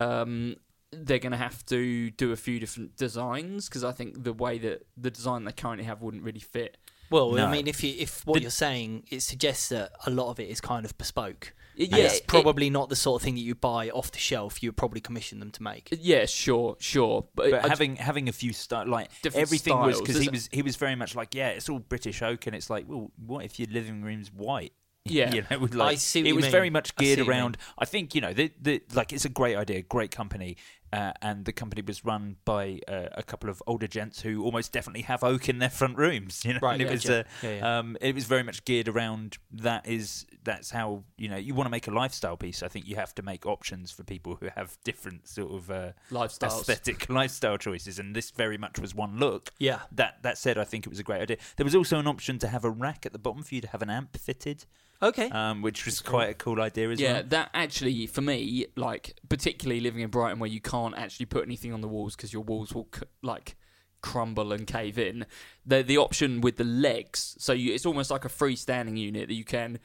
[0.00, 0.56] Um,
[0.90, 4.56] they're going to have to do a few different designs because I think the way
[4.56, 6.78] that the design they currently have wouldn't really fit.
[7.10, 7.46] Well, No.
[7.46, 10.48] I mean, if you if what you're saying, it suggests that a lot of it
[10.48, 11.54] is kind of bespoke.
[11.76, 14.18] Yeah, And it's it- probably not the sort of thing that you buy off the
[14.18, 14.62] shelf.
[14.62, 15.88] You would probably commission them to make.
[15.92, 20.00] Yeah, sure, sure, but, But I- having having a few style like Different everything was
[20.00, 22.68] because he was he was very much like yeah it's all British oak and it's
[22.68, 24.72] like well what if your living room's white
[25.04, 25.32] Yeah.
[25.32, 26.52] you know with like see what it you was mean.
[26.52, 27.38] very much geared what you mean.
[27.40, 30.56] around I think you know the the like it's a great idea great company
[30.92, 34.72] uh, and the company was run by uh, a couple of older gents who almost
[34.72, 37.10] definitely have oak in their front rooms you know Right, and it was yeah.
[37.16, 37.78] uh, Yeah, yeah.
[37.78, 41.66] um it was very much geared around that is that's how you know you want
[41.66, 44.48] to make a lifestyle piece I think you have to make options for people who
[44.56, 46.60] have different sort of uh, Lifestyles.
[46.60, 49.50] aesthetic lifestyle choices, and this very much was one look.
[49.58, 49.80] Yeah.
[49.92, 51.36] That that said, I think it was a great idea.
[51.56, 53.68] There was also an option to have a rack at the bottom for you to
[53.68, 54.64] have an amp fitted,
[55.02, 55.28] Okay.
[55.30, 57.16] um, which was quite a cool idea as well.
[57.16, 61.44] yeah, that actually for me, like particularly living in Brighton where you can't actually put
[61.44, 63.56] anything on the walls because your walls will c- like
[64.00, 65.26] crumble and cave in.
[65.66, 69.34] The the option with the legs, so you, it's almost like a freestanding unit that
[69.34, 69.78] you can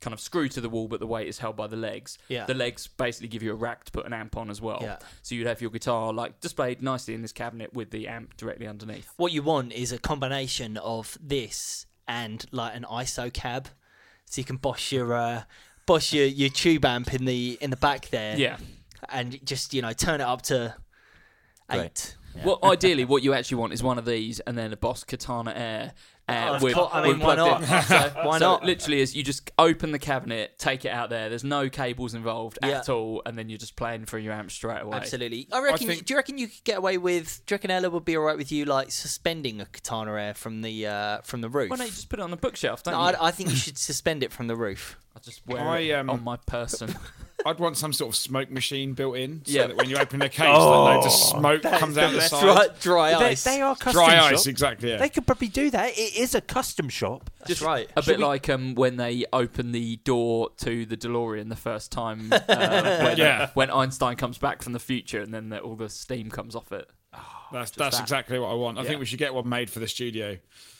[0.00, 2.18] kind of screw to the wall, but the weight is held by the legs.
[2.28, 2.46] Yeah.
[2.46, 4.78] The legs basically give you a rack to put an amp on as well.
[4.80, 4.98] Yeah.
[5.22, 8.68] So you'd have your guitar like displayed nicely in this cabinet with the amp directly
[8.68, 9.12] underneath.
[9.16, 13.68] what you want is a combination of this and like an ISO cab,
[14.24, 15.42] so you can boss your uh,
[15.84, 18.36] boss your, your tube amp in the in the back there.
[18.38, 18.56] Yeah.
[19.08, 20.74] And just you know turn it up to
[21.70, 21.80] Great.
[21.80, 22.14] eight.
[22.44, 25.52] Well, ideally, what you actually want is one of these and then a Boss Katana
[25.56, 25.92] Air.
[26.28, 26.76] Oh, Uh, of with.
[26.76, 27.62] I mean, why not?
[27.84, 28.64] So, Why so not?
[28.64, 31.30] literally, is you just open the cabinet, take it out there.
[31.30, 32.78] There's no cables involved Yeah.
[32.80, 34.98] at all, and then you're just playing through your amp straight away.
[34.98, 35.48] Absolutely.
[35.50, 35.88] I reckon.
[35.88, 37.40] think- do you reckon you could get away with?
[37.46, 40.34] Do you reckon Ella would be all right with you like suspending a katana air
[40.34, 41.70] from the uh, from the roof?
[41.70, 42.82] Why don't you just put it on the bookshelf?
[42.82, 43.16] Don't no, you?
[43.16, 44.98] I, I think you should suspend it from the roof.
[45.16, 46.94] I'll just wear I, it um, on my person.
[47.46, 49.66] I'd want some sort of smoke machine built in, so Yeah.
[49.68, 52.42] that when you open the case, like, loads of smoke comes out the side.
[52.80, 53.44] Dry, dry ice.
[53.44, 54.32] they are custom Dry shop.
[54.32, 54.90] ice, exactly.
[54.90, 54.96] Yeah.
[54.96, 55.90] They could probably do that.
[55.96, 57.30] It is a custom shop.
[57.46, 57.88] That's right.
[57.96, 62.32] A bit like um, when they open the door to the DeLorean the first time
[62.32, 63.50] uh, when, Yeah.
[63.54, 66.72] when Einstein comes back from the future and then the, all the steam comes off
[66.72, 66.90] it.
[67.50, 68.02] That's that's that.
[68.02, 68.78] exactly what I want.
[68.78, 68.88] I Yeah.
[68.88, 70.36] think we should get one made for the studio.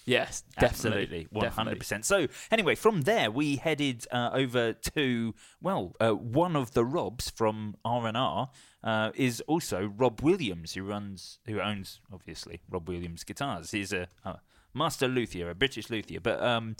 [0.08, 1.28] Yes, definitely.
[1.30, 2.04] Absolutely, hundred percent.
[2.06, 7.28] So anyway, from there we headed uh, over to well, uh, one of the Robs
[7.30, 8.50] from R and R
[8.82, 13.72] uh, is also Rob Williams, who runs, who owns obviously Rob Williams guitars.
[13.72, 14.40] He's a, a
[14.72, 16.76] master luthier, a British luthier, but um,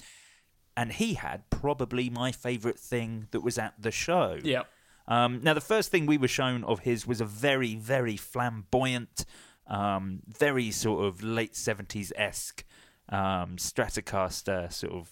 [0.75, 4.39] and he had probably my favourite thing that was at the show.
[4.43, 4.63] Yeah.
[5.07, 9.25] Um, now, the first thing we were shown of his was a very, very flamboyant,
[9.67, 12.65] um, very sort of late 70s esque
[13.09, 15.11] um, Stratocaster, sort of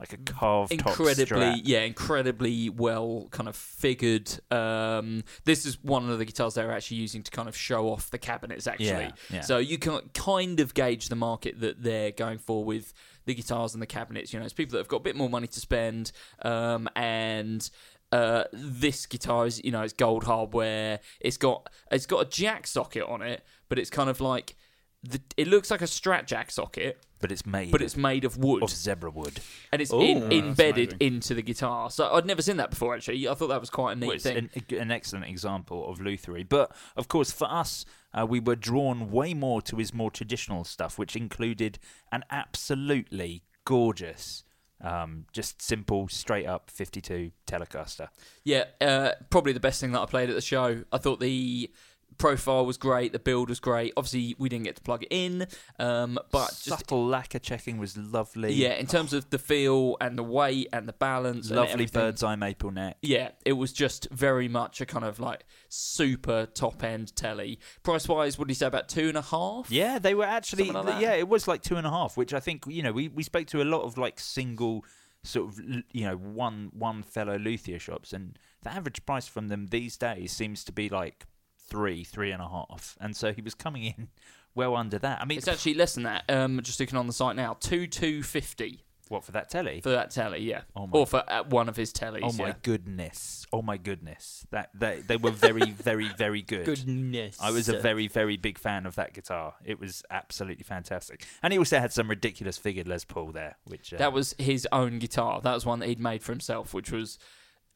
[0.00, 6.18] like a carved incredibly yeah incredibly well kind of figured um this is one of
[6.18, 9.40] the guitars they're actually using to kind of show off the cabinets actually Yeah, yeah.
[9.40, 12.92] so you can kind of gauge the market that they're going for with
[13.26, 15.28] the guitars and the cabinets you know it's people that have got a bit more
[15.28, 16.12] money to spend
[16.42, 17.68] um and
[18.10, 21.00] uh, this guitar is, you know, it's gold hardware.
[21.20, 24.56] It's got it's got a jack socket on it, but it's kind of like
[25.02, 27.70] the, it looks like a Strat Jack socket, but it's made.
[27.70, 29.40] but it's made of wood, of zebra wood.
[29.72, 30.00] and it's Ooh.
[30.00, 31.14] in, that's embedded amazing.
[31.14, 31.90] into the guitar.
[31.90, 32.94] So I'd never seen that before.
[32.94, 34.50] Actually, I thought that was quite a neat Well, it's thing.
[34.70, 36.42] an, an excellent example of Luthery.
[36.44, 40.64] But of course, for us, uh, we were drawn way more to his more traditional
[40.64, 41.78] stuff, which included
[42.10, 44.44] an absolutely gorgeous,
[44.80, 48.08] um, just simple, straight up 52 Telecaster.
[48.44, 50.84] Yeah, uh, probably the best thing that I played at the show.
[50.92, 51.70] I thought the
[52.18, 53.92] profile was great, the build was great.
[53.96, 55.46] Obviously, we didn't get to plug it in,
[55.78, 58.52] um, but just Subtle lacquer checking was lovely.
[58.52, 62.36] yeah, in terms of the feel and the weight and the balance, lovely bird's eye
[62.36, 62.96] maple neck.
[63.02, 67.58] Yeah, it was just very much a kind of like super top end telly.
[67.82, 69.70] Price wise, what did you say about two and a half?
[69.70, 70.70] Yeah, they were actually.
[70.70, 73.08] Like yeah, it was like two and a half, which I think you know we,
[73.08, 74.84] we spoke to a lot of like single
[75.22, 75.60] sort of
[75.92, 80.32] you know one one fellow luthier shops, and the average price from them these days
[80.32, 81.26] seems to be like
[81.68, 84.08] three three and a half, and so he was coming in
[84.54, 85.20] well under that.
[85.20, 86.24] I mean, It's actually less than that.
[86.28, 89.80] Um, just looking on the site now, two two fifty what for that telly?
[89.80, 90.40] for that telly.
[90.40, 92.20] Yeah, Oh my- or for uh, one of his tellies.
[92.22, 92.54] Oh my yeah.
[92.62, 93.46] goodness!
[93.52, 94.46] Oh my goodness!
[94.50, 96.66] That they they were very very very good.
[96.66, 97.38] Goodness.
[97.40, 99.54] I was a very, very big fan of that guitar.
[99.64, 101.24] It was absolutely fantastic.
[101.42, 104.68] And he also had some ridiculous figured Les Paul there, which uh, That was his
[104.72, 105.40] own guitar.
[105.40, 107.18] That was one that he'd made for himself, which was,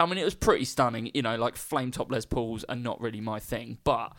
[0.03, 1.11] I mean, it was pretty stunning.
[1.15, 4.13] You know, like flame top Les Pauls are not really my thing, but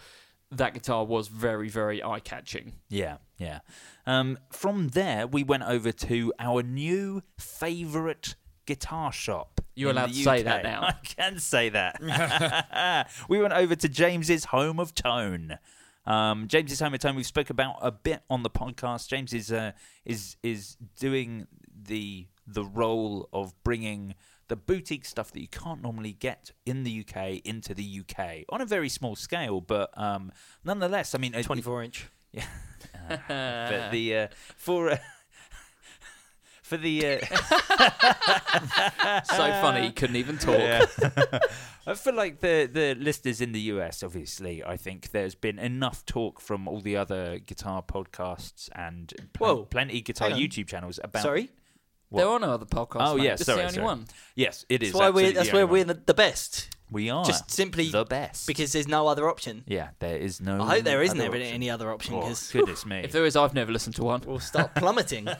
[0.51, 2.73] that guitar was very, very eye catching.
[2.89, 3.59] yeah, yeah.
[4.05, 9.61] Um, from there, we went over to our new favourite guitar shop.
[9.75, 10.83] You're allowed to say that now.
[10.87, 13.09] I can say that.
[13.29, 15.57] we went over to James's home of tone.
[16.05, 17.15] Um, James's home of tone.
[17.15, 19.07] We've spoke about a bit on the podcast.
[19.07, 19.71] James is uh,
[20.05, 21.47] is is doing
[21.87, 24.15] the the role of bringing
[24.47, 28.61] the boutique stuff that you can't normally get in the UK into the UK on
[28.61, 30.31] a very small scale, but um,
[30.63, 32.07] nonetheless, I mean, it- 24 inch.
[32.31, 32.45] yeah.
[33.09, 33.17] Uh,
[33.69, 34.97] but the uh, for uh,
[36.61, 37.19] for the uh,
[39.25, 40.59] So funny, he couldn't even talk.
[41.85, 46.05] I feel like the the listeners in the US, obviously, I think there's been enough
[46.05, 50.29] talk from all the other guitar podcasts and pl- plenty guitar.
[50.31, 51.23] YouTube channels about.
[51.23, 51.49] Sorry?
[52.19, 53.07] There are no other podcasts.
[53.07, 53.23] Oh mate.
[53.25, 53.87] yes, this sorry, is the sorry.
[53.87, 54.05] only one.
[54.35, 54.91] Yes, it is.
[54.91, 56.69] That's why we're, that's where we're the, the best.
[56.91, 59.63] we are Just simply the best Because there's no other option.
[59.67, 60.61] yeah, there is no.
[60.61, 61.41] I hope there isn't other option.
[61.41, 62.97] any other option Oh, because goodness me.
[63.03, 64.21] If there is, I've never listened to one.
[64.25, 65.27] we'll start plummeting.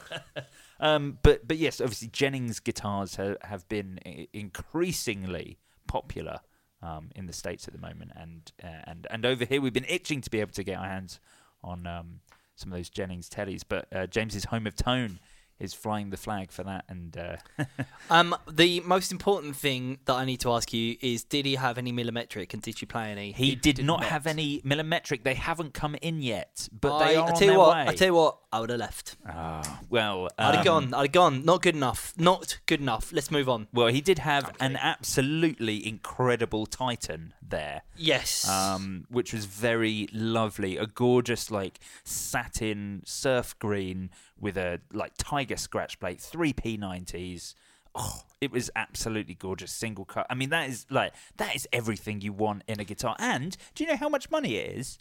[0.80, 4.00] Um, but but yes, obviously Jennings guitars ha- have been
[4.34, 5.58] increasingly
[5.88, 6.40] popular
[6.82, 9.86] um, in the states at the moment, and uh, and and over here we've been
[9.88, 11.20] itching to be able to get our hands
[11.64, 12.20] on um,
[12.56, 13.62] some of those Jennings tellies.
[13.68, 15.20] But uh, James's home of tone
[15.60, 17.38] is flying the flag for that, and uh,
[18.10, 21.78] um, the most important thing that I need to ask you is: Did he have
[21.78, 23.32] any millimetric, and did you play any?
[23.32, 24.10] he, did, did not, not.
[24.10, 25.24] have any millimetric.
[25.24, 27.76] They haven't come in yet, but they I, are I tell you what.
[27.76, 27.86] way.
[27.88, 28.38] I tell you what.
[28.52, 29.18] I would have left.
[29.28, 30.94] Ah, well, I'd have um, gone.
[30.94, 31.44] I'd have gone.
[31.44, 32.14] Not good enough.
[32.18, 33.12] Not good enough.
[33.12, 33.68] Let's move on.
[33.74, 37.82] Well, he did have an absolutely incredible Titan there.
[37.98, 38.48] Yes.
[38.48, 40.78] um, which was very lovely.
[40.78, 44.12] A gorgeous, like satin surf green
[44.44, 47.56] with a like tiger scratch plate, three P90s.
[47.96, 49.72] Oh, it was absolutely gorgeous.
[49.72, 50.28] Single cut.
[50.30, 53.16] I mean, that is like that is everything you want in a guitar.
[53.18, 55.00] And do you know how much money it is?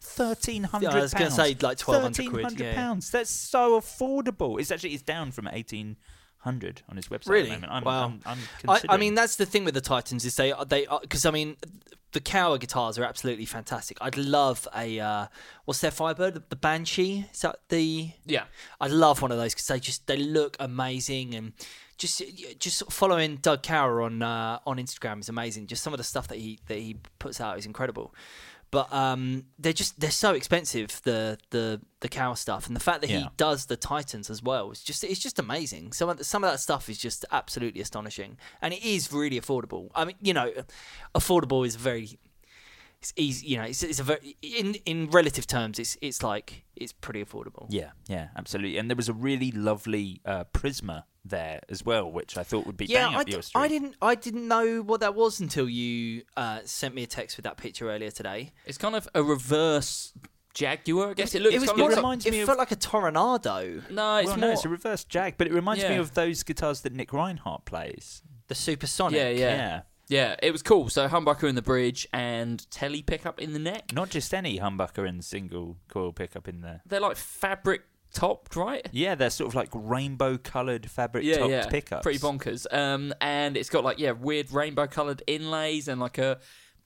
[0.00, 0.92] Thirteen hundred.
[0.92, 2.74] Yeah, I was gonna say, like, 1,200 quid, yeah.
[2.74, 3.10] pounds.
[3.10, 4.60] That's so affordable.
[4.60, 5.96] It's actually it's down from eighteen
[6.38, 7.30] hundred on his website.
[7.30, 7.50] Really?
[7.50, 7.72] At the moment.
[7.72, 8.04] I'm, Wow.
[8.26, 11.26] I'm, I'm I, I mean, that's the thing with the Titans is they they because
[11.26, 11.56] I mean
[12.12, 13.98] the Kauer guitars are absolutely fantastic.
[14.00, 15.26] I'd love a uh,
[15.64, 18.44] what's their Firebird the, the Banshee is that the Yeah.
[18.80, 21.52] I'd love one of those because they just they look amazing and
[21.98, 22.22] just
[22.58, 25.66] just following Doug Kauer on uh, on Instagram is amazing.
[25.66, 28.14] Just some of the stuff that he that he puts out is incredible.
[28.70, 33.00] But um, they're just they're so expensive the the the Kauer stuff and the fact
[33.00, 35.92] that he does the Titans as well is just it's just amazing.
[35.92, 39.40] Some of the, some of that stuff is just absolutely astonishing and it is really
[39.40, 39.90] affordable.
[39.94, 40.52] I mean, you know,
[41.14, 42.18] affordable is very
[43.00, 43.46] it's easy.
[43.48, 47.24] You know, it's, it's a very in in relative terms, it's it's like it's pretty
[47.24, 47.66] affordable.
[47.68, 48.78] Yeah, yeah, absolutely.
[48.78, 52.76] And there was a really lovely uh, Prisma there as well, which I thought would
[52.76, 53.60] be Yeah, bang I, up d- your street.
[53.60, 57.36] I didn't I didn't know what that was until you uh, sent me a text
[57.36, 58.52] with that picture earlier today.
[58.66, 60.12] It's kind of a reverse
[60.54, 61.34] Jaguar, I guess.
[61.36, 62.72] It looks it was kind more of like- like, reminds it me of- felt like
[62.72, 64.48] a Tornado, No, it's well, more.
[64.48, 67.64] no, it's a reverse Jag, but it reminds me of those guitars that Nick Reinhart
[67.64, 68.22] plays.
[68.48, 69.16] the Supersonic.
[69.18, 69.80] yeah, yeah, Yeah.
[70.08, 70.88] Yeah, It was cool.
[70.88, 73.92] So humbucker in the bridge and telly pickup in the neck.
[73.92, 76.82] Not just any humbucker and single coil pickup in there.
[76.86, 77.82] They're like fabric
[78.12, 78.86] topped, right?
[78.92, 82.02] Yeah, they're sort of like rainbow coloured fabric yeah, topped yeah, pickups.
[82.02, 82.66] pretty bonkers.
[82.72, 86.38] Um, and it's got like yeah, weird rainbow coloured inlays and like a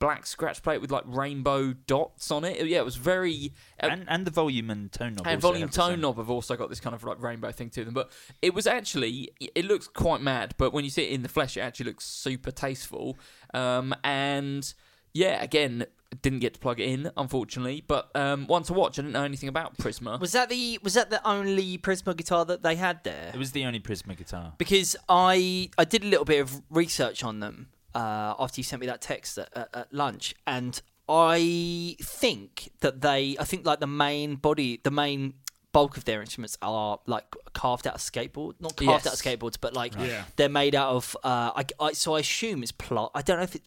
[0.03, 2.66] black scratch plate with like rainbow dots on it.
[2.66, 5.26] Yeah, it was very uh, and and the volume and tone knob.
[5.28, 5.90] and volume have the same.
[5.90, 7.94] tone knob have also got this kind of like rainbow thing to them.
[7.94, 8.11] But
[8.42, 11.57] it was actually it looks quite mad, but when you see it in the flesh,
[11.57, 13.16] it actually looks super tasteful.
[13.55, 14.74] Um, and
[15.14, 15.86] yeah, again,
[16.20, 18.98] didn't get to plug it in unfortunately, but um, one to watch.
[18.98, 20.18] I didn't know anything about Prisma.
[20.18, 23.30] Was that the was that the only Prisma guitar that they had there?
[23.32, 24.55] It was the only Prisma guitar.
[24.59, 28.80] because I I did a little bit of research on them uh, after you sent
[28.80, 33.80] me that text at, at, at lunch, and I think that they I think like
[33.80, 35.34] the main body the main
[35.72, 37.24] bulk of their instruments are like
[37.55, 38.55] carved out of skateboard.
[38.61, 40.24] Not carved out of skateboards but like Yeah.
[40.36, 43.43] they're made out of uh, I, I so I assume it's ply I don't know
[43.45, 43.62] if it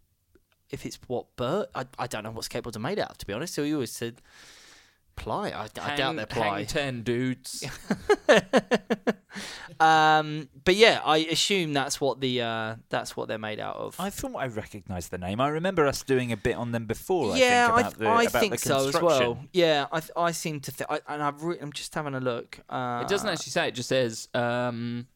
[0.70, 3.26] if it's what bird I, I don't know what skateboards are made out of to
[3.26, 3.54] be honest.
[3.54, 4.22] So you always said
[5.16, 7.64] ply I, I doubt they're ply Hang ten dudes.
[9.80, 14.00] um but yeah I assume that's what the uh that's what they're made out of
[14.00, 15.42] I thought I recognised the name.
[15.42, 17.36] I remember us doing a bit on them before.
[17.36, 19.40] yeah, I I, think, about th- the, I about think the so as well.
[19.54, 22.60] Yeah, I, I seem to think, and I've re- I'm just having a look.
[22.70, 23.68] Uh, It doesn't actually say.
[23.68, 25.08] It just says um,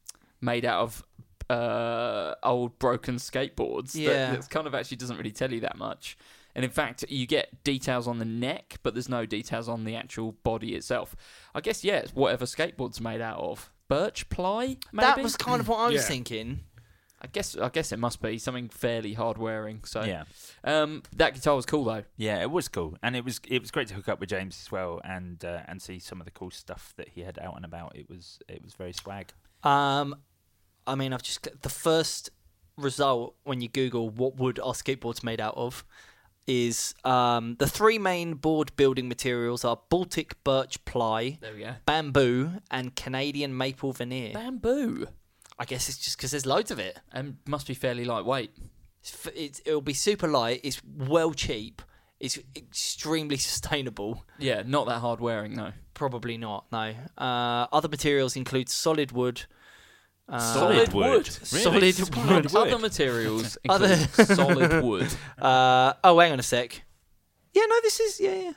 [0.42, 1.04] made out of
[1.50, 3.94] uh, old broken skateboards.
[3.94, 4.32] That- Yeah.
[4.36, 6.18] that kind of actually doesn't really tell you that much.
[6.60, 9.96] And in fact, you get details on the neck, but there's no details on the
[9.96, 11.16] actual body itself.
[11.56, 13.72] I guess yeah, it's whatever skateboard's made out of.
[13.88, 15.06] Birch ply, maybe.
[15.08, 16.08] That was kind of what I was Yeah.
[16.10, 16.60] thinking.
[17.22, 17.56] I guess.
[17.58, 19.86] I guess it must be something fairly hard wearing.
[19.86, 20.26] So Yeah,
[20.66, 22.04] Um, that guitar was cool though.
[22.18, 24.60] yeah, it was cool, and it was it was great to hook up with James
[24.62, 27.56] as well, and uh, and see some of the cool stuff that he had out
[27.56, 27.96] and about.
[27.96, 29.32] It was it was very swag.
[29.64, 30.16] Um,
[30.86, 32.32] I mean, I've just the first
[32.76, 35.86] result when you Google what would our skateboards made out of
[36.50, 41.76] is um, the three main board building materials are Baltic birch ply, There we go.
[41.86, 44.34] bamboo, and Canadian maple veneer.
[44.34, 45.08] Bamboo.
[45.58, 47.00] I guess it's just because there's loads of it.
[47.12, 48.52] And must be fairly lightweight.
[49.02, 50.62] It's, f- it's, it'll be super light.
[50.64, 51.82] It's well cheap.
[52.20, 54.26] It's extremely sustainable.
[54.38, 55.72] Yeah, not that hard wearing though.
[55.94, 56.66] Probably not.
[56.72, 56.94] No.
[57.18, 59.44] Uh, other materials include solid wood.
[60.32, 61.30] Uh, Solid wood.
[61.52, 61.92] Really?
[61.92, 62.56] Solid Solid wood.
[62.56, 65.08] Other materials Other- solid wood.
[65.42, 66.84] Uh, oh, hang on a sec.
[67.54, 68.34] Yeah, no, this is yeah.
[68.34, 68.52] yeah.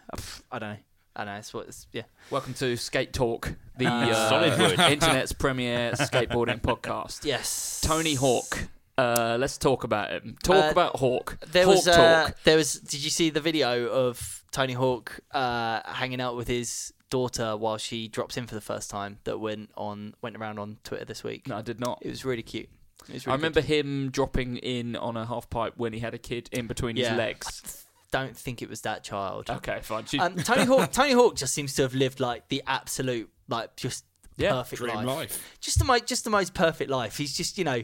[0.50, 0.76] I don't know.
[1.16, 1.38] I don't know.
[1.38, 1.68] It's what.
[1.68, 2.02] It's, yeah.
[2.30, 4.78] Welcome to Skate Talk, the uh, Solid wood.
[4.80, 7.24] internet's premier skateboarding podcast.
[7.24, 7.80] Yes.
[7.82, 8.68] Tony Hawk.
[8.98, 10.36] Uh, let's talk about him.
[10.42, 11.38] Talk Uh, about Hawk.
[11.50, 12.36] There Hawk was uh, talk.
[12.44, 12.74] there was.
[12.74, 17.78] Did you see the video of Tony Hawk uh, hanging out with his daughter while
[17.78, 19.18] she drops in for the first time?
[19.24, 21.46] That went on went around on Twitter this week.
[21.48, 21.98] No, I did not.
[22.02, 22.68] It was really cute.
[23.08, 23.68] It was I remember good.
[23.68, 27.10] him dropping in on a half pipe when he had a kid in between Yeah.
[27.10, 27.86] his legs.
[28.12, 29.48] Don't think it was that child.
[29.50, 30.04] Okay, fine.
[30.06, 30.92] She- Um, Tony Hawk.
[31.00, 34.04] Tony Hawk just seems to have lived like the absolute, like just
[34.36, 35.06] Yeah, perfect Dream life.
[35.06, 35.56] life.
[35.60, 37.16] Just the most, just the most perfect life.
[37.16, 37.82] He's just, you know,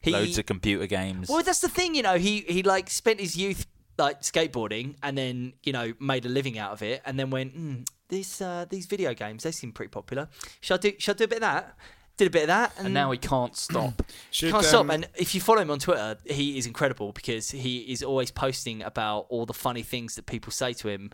[0.00, 0.12] he.
[0.12, 1.28] Loads of computer games.
[1.28, 2.18] well, that's the thing, you know.
[2.18, 3.66] He he like spent his youth
[3.98, 7.56] like skateboarding, and then you know made a living out of it, and then went,
[7.56, 10.28] mm, this uh, these video games they seem pretty popular.
[10.60, 10.92] Shall I do?
[10.98, 11.76] Shall I do a bit of that?
[12.16, 14.02] Did a bit of that, and, and now he can't stop.
[14.32, 14.90] Should, can't um, stop.
[14.90, 18.82] And if you follow him on Twitter, he is incredible because he is always posting
[18.82, 21.12] about all the funny things that people say to him,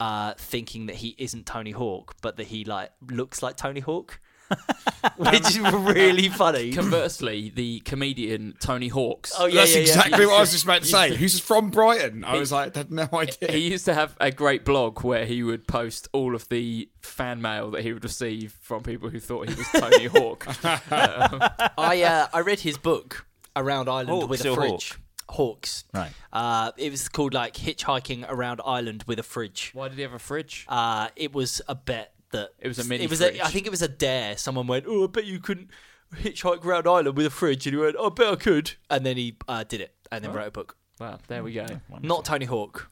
[0.00, 4.18] uh, thinking that he isn't Tony Hawk, but that he like looks like Tony Hawk,
[5.16, 6.72] which is really funny.
[6.72, 9.32] Conversely, the comedian Tony Hawks.
[9.38, 9.82] oh yeah, That's yeah, yeah.
[9.82, 11.14] exactly what I was just about to say.
[11.14, 12.24] Who's from Brighton?
[12.24, 13.52] I was like, I had no idea.
[13.52, 17.40] He used to have a great blog where he would post all of the fan
[17.40, 20.46] mail that he would receive from people who thought he was Tony Hawk.
[20.64, 24.94] I uh, I read his book around Ireland Hawks with a or fridge.
[25.28, 25.84] Hawks.
[25.92, 26.12] Right.
[26.32, 29.70] Uh, it was called like hitchhiking around Ireland with a fridge.
[29.74, 30.66] Why did he have a fridge?
[30.68, 33.36] Uh, it was a bet that It was a mini It was fridge.
[33.38, 34.36] a, I think it was a dare.
[34.36, 35.70] Someone went, "Oh, I bet you couldn't
[36.14, 39.16] hitchhike around Ireland with a fridge," and he went, "I bet I could," and then
[39.16, 40.76] he uh, did it, and then wrote a book.
[41.00, 41.66] Well, there we go.
[42.00, 42.90] Not Tony Hawk.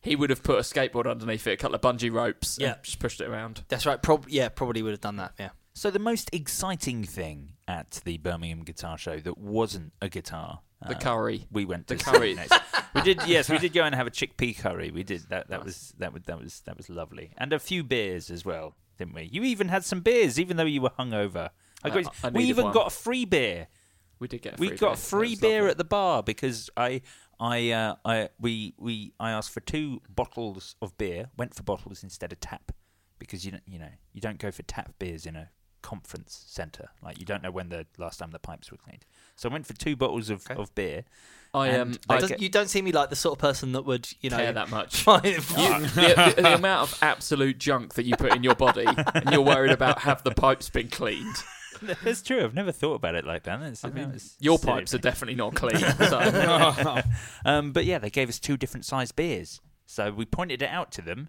[0.00, 2.74] He would have put a skateboard underneath it, a couple of bungee ropes, Yeah.
[2.74, 3.64] and just pushed it around.
[3.68, 4.02] That's right.
[4.02, 5.32] Prob- yeah, probably would have done that.
[5.38, 5.50] Yeah.
[5.72, 10.60] So the most exciting thing at the Birmingham Guitar Show that wasn't a guitar.
[10.86, 11.46] The uh, curry.
[11.50, 12.36] We went to The curry.
[12.94, 13.20] We did.
[13.26, 14.90] Yes, we did go and have a chickpea curry.
[14.90, 15.48] We did that.
[15.48, 18.76] That was that was that was that was lovely, and a few beers as well,
[18.98, 19.30] didn't we?
[19.32, 21.50] You even had some beers, even though you were hungover.
[21.82, 22.74] I Uh, got- I we even one.
[22.74, 23.68] got a free beer.
[24.18, 24.54] We did get.
[24.54, 24.96] A we got beer.
[24.96, 25.70] free beer lovely.
[25.70, 27.00] at the bar because I
[27.40, 31.30] I uh, I we we I asked for two bottles of beer.
[31.38, 32.72] Went for bottles instead of tap
[33.18, 35.48] because you don't you know you don't go for tap beers in a
[35.84, 36.88] conference center.
[37.02, 39.04] Like you don't know when the last time the pipes were cleaned.
[39.36, 41.04] So I went for two bottles of, of beer.
[41.52, 41.88] I am.
[41.92, 41.94] um.
[42.08, 44.30] I I Does- you don't see me like the sort of person that would, you
[44.30, 45.06] know, care that much.
[45.24, 49.30] You, the, the, the amount of absolute junk that you put in your body, and
[49.30, 51.36] you're worried about have the pipes been cleaned.
[52.02, 52.42] That's true.
[52.42, 53.60] I've never thought about it like that.
[53.62, 55.78] It's, I mean, it's your silly pipes are definitely not clean.
[55.78, 57.02] So.
[57.44, 59.60] um, but yeah, they gave us two different sized beers.
[59.86, 61.28] So we pointed it out to them,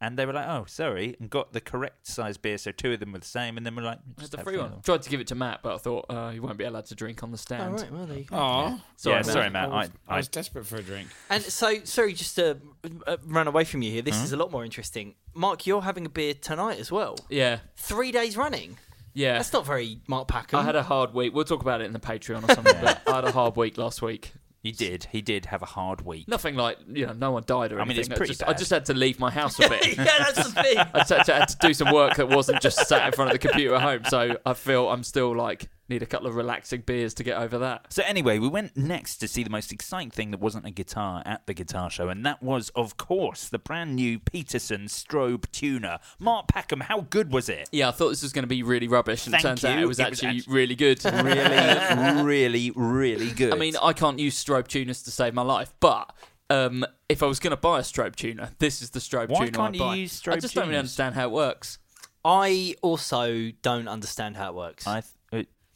[0.00, 2.58] and they were like, "Oh, sorry," and got the correct size beer.
[2.58, 4.62] So two of them were the same, and then we're like, "Just the free the
[4.62, 4.72] one.
[4.72, 6.86] other Tried to give it to Matt, but I thought uh, he won't be allowed
[6.86, 7.80] to drink on the All stand.
[7.80, 8.36] right, well there you go.
[8.36, 8.80] Aw.
[8.96, 9.26] Sorry, yeah, Matt.
[9.26, 9.64] sorry, Matt.
[9.64, 11.08] I was, I, I I, was desperate for a drink.
[11.30, 12.58] And so, sorry, just to
[13.06, 14.02] uh, run away from you here.
[14.02, 14.24] This Huh?
[14.24, 15.14] is a lot more interesting.
[15.34, 17.16] Mark, you're having a beer tonight as well.
[17.28, 18.78] Yeah, Three days running.
[19.14, 19.34] yeah.
[19.34, 20.58] That's not very Mark Packham.
[20.58, 21.34] I had a hard week.
[21.34, 22.74] We'll talk about it in the Patreon or something.
[22.82, 24.32] but I had a hard week last week.
[24.64, 25.06] He did.
[25.12, 26.26] He did have a hard week.
[26.26, 28.12] Nothing like you know, no one died or I mean, anything.
[28.12, 29.96] it's pretty just, I just had to leave my house a bit.
[29.96, 30.78] yeah, that's the thing.
[30.94, 33.30] I just had to, had to do some work that wasn't just sat in front
[33.30, 34.04] of the computer at home.
[34.08, 37.58] So I feel I'm still like need a couple of relaxing beers to get over
[37.58, 37.92] that.
[37.92, 41.22] So anyway, we went next to see the most exciting thing that wasn't a guitar
[41.26, 45.98] at the guitar show, and that was, of course, the brand new Peterson Strobe tuner.
[46.18, 47.68] Mark Packham, how good was it?
[47.72, 49.78] Yeah, I thought this was going to be really rubbish, and Thank it turns out
[49.78, 51.02] it was It was actually really good.
[51.24, 53.52] Really, really, really good.
[53.52, 56.12] I mean, I can't use strobe tuners to save my life, but
[56.50, 59.46] um, if I was going to buy a strobe tuner, this is the strobe Why
[59.46, 59.94] tuner can't I'd you buy.
[59.96, 61.78] use I strobe just don't really understand how it works.
[62.24, 64.86] I also don't understand how it works.
[64.86, 65.12] I th-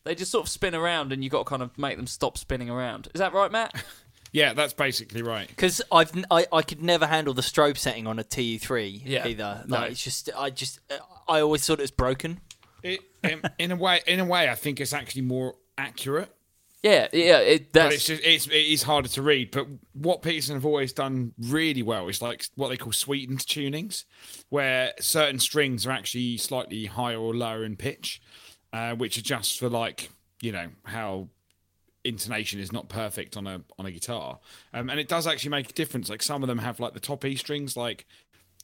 [0.09, 2.39] They just sort of spin around, and you've got to kind of make them stop
[2.39, 3.09] spinning around.
[3.15, 3.75] Is that right, Matt?
[4.31, 5.49] Yeah, that's basically right.
[5.49, 9.27] Because I've n- I, I could never handle the strobe setting on a TU3 Yeah,
[9.27, 9.65] either.
[9.67, 9.77] no.
[9.79, 12.41] Like it's just I just uh, I always thought it was broken.
[12.83, 16.29] It, in, in a way, in a way, I think it's actually more accurate.
[16.83, 17.39] yeah, yeah.
[17.39, 19.51] It, But it's just it's it is harder to read.
[19.51, 24.05] But what Peterson have always done really well is like what they call sweetened tunings,
[24.51, 28.21] where certain strings are actually slightly higher or lower in pitch,
[28.73, 30.11] uh, which adjusts for like
[30.41, 31.29] you know how
[32.05, 34.39] intonation is not perfect on a on a guitar,
[34.73, 36.09] um, and it does actually make a difference.
[36.09, 38.07] Like some of them have like the top E strings like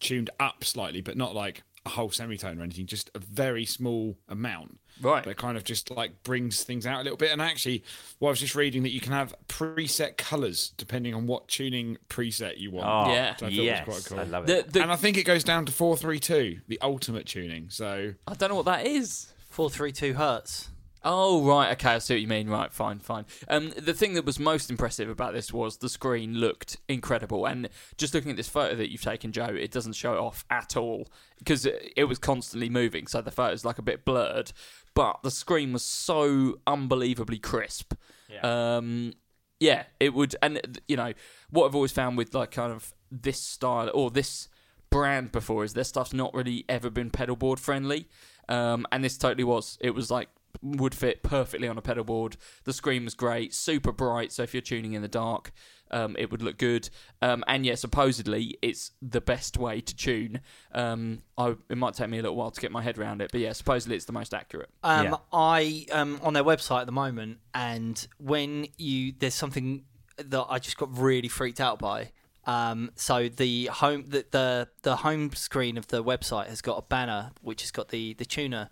[0.01, 4.17] tuned up slightly, but not like a whole semitone or anything, just a very small
[4.29, 4.79] amount.
[5.03, 5.25] Right.
[5.25, 7.31] That kind of just like brings things out a little bit.
[7.31, 7.85] And actually,
[8.21, 11.99] well, I was just reading that you can have preset colours depending on what tuning
[12.09, 12.87] preset you want.
[12.89, 13.33] oh, Yeah.
[13.33, 14.21] Which I thought was yes, quite cool.
[14.21, 14.67] I love it.
[14.67, 17.69] the, the, and I think it goes down to 432, the ultimate tuning.
[17.71, 19.33] So I don't know what that is.
[19.55, 20.71] Four three two hertz.
[21.05, 22.49] Oh right, okay, I see what you mean.
[22.49, 23.25] Right, fine, fine.
[23.47, 27.69] Um, the thing that was most impressive about this was the screen looked incredible, and
[27.97, 30.77] just looking at this photo that you've taken, Joe, it doesn't show it off at
[30.77, 31.07] all
[31.39, 34.51] because it, it was constantly moving, so the photo's like a bit blurred.
[34.93, 37.95] But the screen was so unbelievably crisp.
[38.29, 38.41] Yeah.
[38.79, 39.13] Um,
[39.61, 41.13] yeah, it would, and you know
[41.51, 44.49] what I've always found with like kind of this style or this
[44.91, 48.09] brand before is their stuff's not really ever been pedal board friendly,
[48.49, 49.79] um, and this totally was.
[49.81, 50.29] It was like
[50.63, 52.37] would fit perfectly on a pedal board.
[52.65, 55.53] The screen was great, super bright, so if you're tuning in the dark,
[55.91, 56.89] um, it would look good.
[57.21, 60.41] Um, and yeah, supposedly it's the best way to tune.
[60.73, 63.31] Um, I, it might take me a little while to get my head around it,
[63.33, 64.71] but yeah, supposedly it's the most accurate.
[64.83, 65.17] Um, Yeah.
[65.33, 69.85] I um on their website at the moment, and when you there's something
[70.17, 72.13] that I just got really freaked out by.
[72.47, 76.83] Um, so the home the, the the home screen of the website has got a
[76.83, 78.71] banner which has got the the tuner,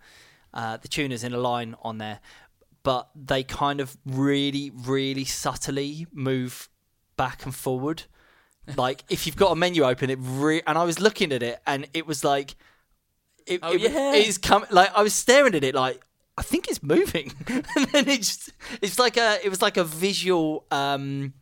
[0.52, 2.20] uh, the tuners in a line on there,
[2.82, 6.68] but they kind of really really subtly move
[7.16, 8.04] back and forward.
[8.76, 11.60] Like if you've got a menu open, it re- and I was looking at it
[11.66, 12.54] and it was like
[13.44, 14.14] it, Oh, it, yeah.
[14.14, 16.00] it's come like I was staring at it like
[16.38, 18.50] I think it's moving, and then it just
[18.80, 21.32] it's like a it was like a visual um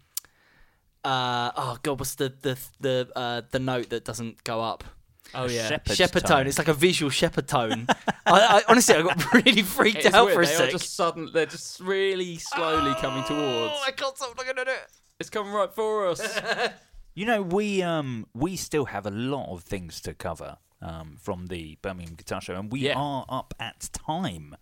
[1.04, 4.84] uh oh god what's the the the uh the note that doesn't go up
[5.32, 5.68] Oh yeah.
[5.68, 6.38] Shepard's Shepard tone.
[6.38, 10.24] tone it's like a visual Shepard tone I, I honestly I got really freaked out
[10.26, 13.72] weird, for a they are sec just sudden, they're just really slowly coming towards.
[13.74, 14.86] oh I can't stop looking at it
[15.20, 16.20] It's coming right for us.
[17.14, 21.48] You know, we um we still have a lot of things to cover um, from
[21.48, 22.94] the Birmingham Guitar Show, and we Yeah.
[22.96, 24.54] are up at time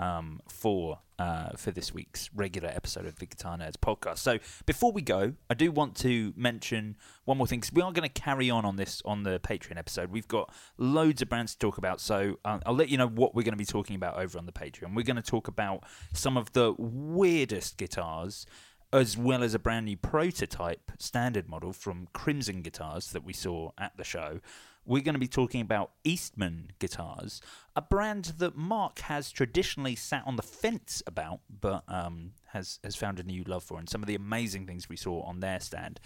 [0.00, 4.18] um, for uh, for this week's regular episode of the Guitar Nerds podcast.
[4.18, 6.96] So before we go, I do want to mention
[7.26, 9.76] one more thing because we are going to carry on on this on the Patreon
[9.76, 10.10] episode.
[10.10, 13.34] We've got loads of brands to talk about, so uh, I'll let you know what
[13.34, 14.94] we're going to be talking about over on the Patreon.
[14.94, 15.84] We're going to talk about
[16.14, 18.46] some of the weirdest guitars
[18.92, 23.70] as well as a brand new prototype standard model from Crimson Guitars that we saw
[23.78, 24.40] at the show.
[24.84, 27.40] We're going to be talking about Eastman Guitars,
[27.76, 32.96] a brand that Mark has traditionally sat on the fence about, but um, has has
[32.96, 35.60] found a new love for, and some of the amazing things we saw on their
[35.60, 36.00] stand.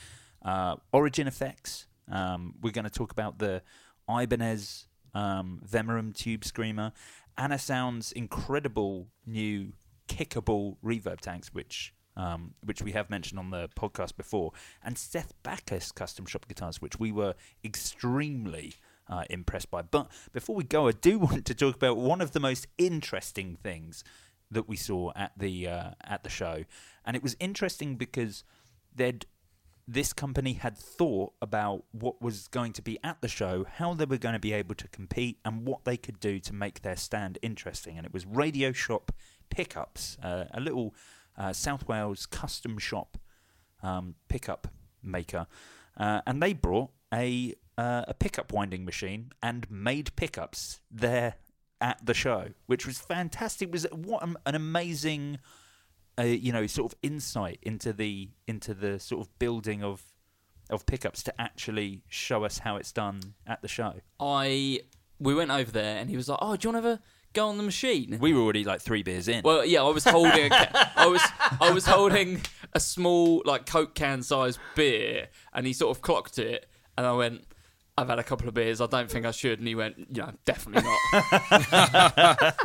[0.45, 1.87] Uh, Origin Effects.
[2.11, 3.62] Um, we're going to talk about the
[4.09, 6.93] Ibanez um, Vemuram Tube Screamer,
[7.39, 9.72] Anasounds' incredible new
[10.09, 14.53] kickable reverb tanks, which um, which we have mentioned on the podcast before,
[14.83, 17.35] and Seth Baccus custom shop guitars, which we were
[17.65, 18.75] extremely
[19.09, 19.83] uh, impressed by.
[19.83, 23.57] But before we go, I do want to talk about one of the most interesting
[23.62, 24.05] things
[24.51, 26.65] that we saw at the uh, at the show,
[27.05, 28.45] and it was interesting because
[28.95, 29.27] they'd
[29.87, 34.07] this company had thought about what was going to be at the show, how they
[34.07, 36.97] were going to be able to compete, and what they could do to make their
[36.97, 37.99] stand interesting.
[37.99, 39.12] And it was Radio Shop
[39.51, 40.95] Pickups, uh, a little
[41.37, 43.18] uh, South Wales custom shop
[43.82, 44.68] um, pickup
[45.03, 45.47] maker,
[45.97, 51.35] uh, and they brought a uh, a pickup winding machine and made pickups there
[51.80, 53.68] at the show, which was fantastic.
[53.68, 55.39] It was what an amazing,
[56.18, 60.03] uh, you know, sort of insight into the into the sort of building of
[60.70, 63.95] of pickups to actually show us how it's done at the show.
[64.18, 64.80] I
[65.18, 67.03] we went over there and he was like, "Oh, do you want to have a
[67.35, 69.43] go on the machine?" We were already like three beers in.
[69.45, 71.22] Well, yeah, I was holding a ca- I was
[71.61, 72.41] I was holding
[72.72, 77.12] a small like Coke can size beer, and he sort of clocked it, and I
[77.12, 77.43] went.
[77.97, 78.80] I've had a couple of beers.
[78.80, 79.61] I don't think I should.
[79.61, 80.99] And he went, "Yeah, definitely not."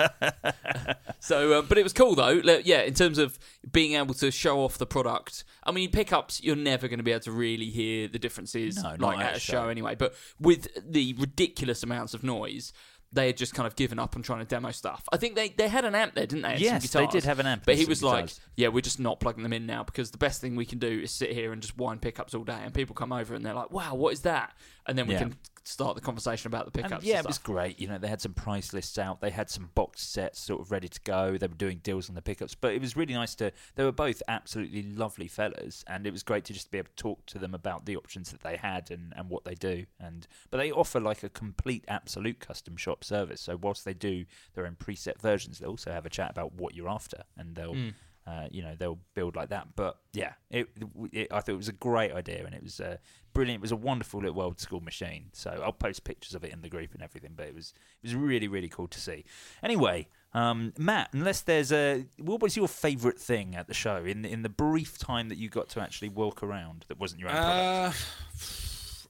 [1.20, 2.42] so, uh, but it was cool though.
[2.44, 3.38] Like, yeah, in terms of
[3.72, 5.44] being able to show off the product.
[5.64, 8.96] I mean, pickups, you're never going to be able to really hear the differences, No,
[8.98, 9.54] like at a a show.
[9.54, 9.94] show anyway.
[9.94, 12.74] But with the ridiculous amounts of noise.
[13.12, 15.04] They had just kind of given up on trying to demo stuff.
[15.12, 16.58] I think they, they had an amp there, didn't they?
[16.58, 19.42] Yes, they did have an amp But he was like, yeah, we're just not plugging
[19.42, 21.76] them in now because the best thing we can do is sit here and just
[21.76, 22.60] wind pickups all day.
[22.62, 24.54] And people come over and they're like, wow, what is that?
[24.86, 25.20] And then we Yeah.
[25.20, 25.38] can
[25.70, 27.06] start the conversation about the And pickups.
[27.06, 27.80] yeah, and it was great.
[27.80, 29.22] You know, they had some price lists out.
[29.22, 31.38] They had some box sets sort of ready to go.
[31.38, 33.52] They were doing deals on the pickups, but it was really nice to.
[33.76, 36.96] They were both absolutely lovely fellas, and it was great to just be able to
[36.96, 39.86] talk to them about the options that they had and, and what they do.
[40.00, 43.42] And but they offer like a complete, absolute custom shop service.
[43.42, 46.76] So whilst they do their own preset versions, they also have a chat about what
[46.76, 47.76] you're after, and they'll.
[47.76, 47.94] Mm.
[48.30, 50.68] Uh, you know they'll build like that, but yeah, it,
[51.12, 52.98] it, I thought it was a great idea and it was uh,
[53.34, 53.60] brilliant.
[53.60, 55.30] It was a wonderful little old school machine.
[55.34, 57.32] So I'll post pictures of it in the group and everything.
[57.36, 57.74] But it was
[58.04, 59.26] it was really really cool to see.
[59.64, 64.26] Anyway, um, Matt, unless there's a what was your favourite thing at the show in
[64.26, 67.36] in the brief time that you got to actually walk around that wasn't your own
[67.36, 67.98] product?
[67.98, 68.46] Uh,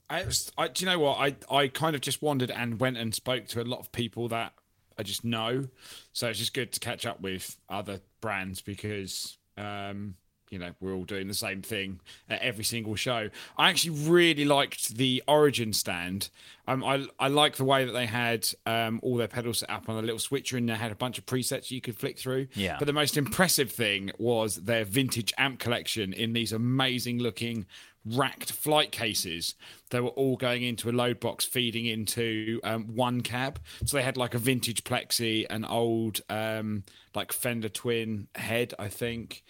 [0.10, 0.24] I,
[0.58, 1.18] I, do you know what?
[1.18, 4.26] I, I kind of just wandered and went and spoke to a lot of people
[4.28, 4.54] that
[5.00, 5.66] I just know.
[6.12, 10.14] So it's just good to catch up with other brands because, um,
[10.50, 13.30] you know, we're all doing the same thing at every single show.
[13.56, 16.28] I actually really liked the Origin stand.
[16.68, 19.88] Um, I, I like the way that they had um, all their pedals set up
[19.88, 22.48] on a little switcher and they had a bunch of presets you could flick through.
[22.54, 22.76] Yeah.
[22.78, 27.64] But the most impressive thing was their vintage amp collection in these amazing looking
[28.04, 29.54] racked flight cases.
[29.90, 33.60] They were all going into a load box feeding into um, one cab.
[33.84, 36.84] So they had like a vintage plexi, an old um,
[37.14, 39.42] like Fender Twin head, I think.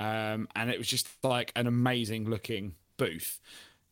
[0.00, 3.40] Um, and it was just like an amazing looking booth.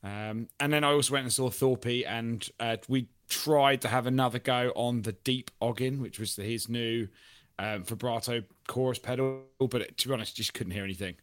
[0.03, 4.07] Um, and then I also went and saw Thorpe, and uh, we tried to have
[4.07, 7.09] another go on the Deep Oggin, which was his new
[7.59, 9.43] um, vibrato chorus pedal.
[9.59, 11.17] But it, to be honest, just couldn't hear anything.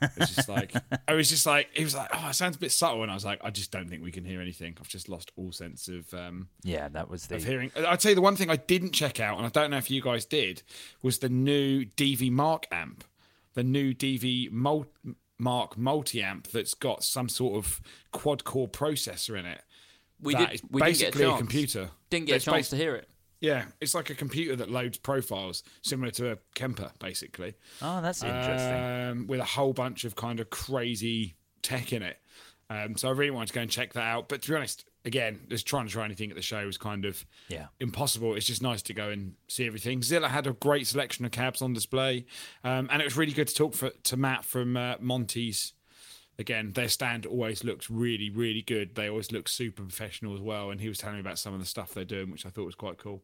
[0.00, 0.72] It was just like
[1.08, 3.14] I was just like it was like oh, it sounds a bit subtle, and I
[3.14, 4.76] was like I just don't think we can hear anything.
[4.80, 7.70] I've just lost all sense of um, yeah, that was the of hearing.
[7.76, 10.00] I'd say the one thing I didn't check out, and I don't know if you
[10.02, 10.62] guys did,
[11.02, 13.04] was the new DV Mark amp,
[13.54, 14.86] the new DV Mul-
[15.38, 17.80] Mark multi amp that's got some sort of
[18.12, 19.62] quad core processor in it.
[20.20, 21.38] We That did- is we didn't get a basically a, chance.
[21.38, 21.90] computer.
[22.10, 23.08] Didn't get a chance bas- to hear it.
[23.40, 27.54] Yeah, it's like a computer that loads profiles, similar to a Kemper, basically.
[27.80, 28.74] Oh, that's interesting.
[29.20, 32.18] Um, with a whole bunch of kind of crazy tech in it.
[32.70, 34.28] Um, so I really wanted to go and check that out.
[34.28, 37.04] But to be honest, again, just trying to try anything at the show was kind
[37.04, 37.68] of Yeah.
[37.80, 38.34] impossible.
[38.34, 40.02] It's just nice to go and see everything.
[40.02, 42.26] Zilla had a great selection of cabs on display,
[42.64, 45.72] um, and it was really good to talk for, to Matt from uh, Monty's.
[46.38, 48.94] Again, their stand always looks really, really good.
[48.94, 50.70] They always look super professional as well.
[50.70, 52.66] And he was telling me about some of the stuff they're doing, which I thought
[52.66, 53.22] was quite cool.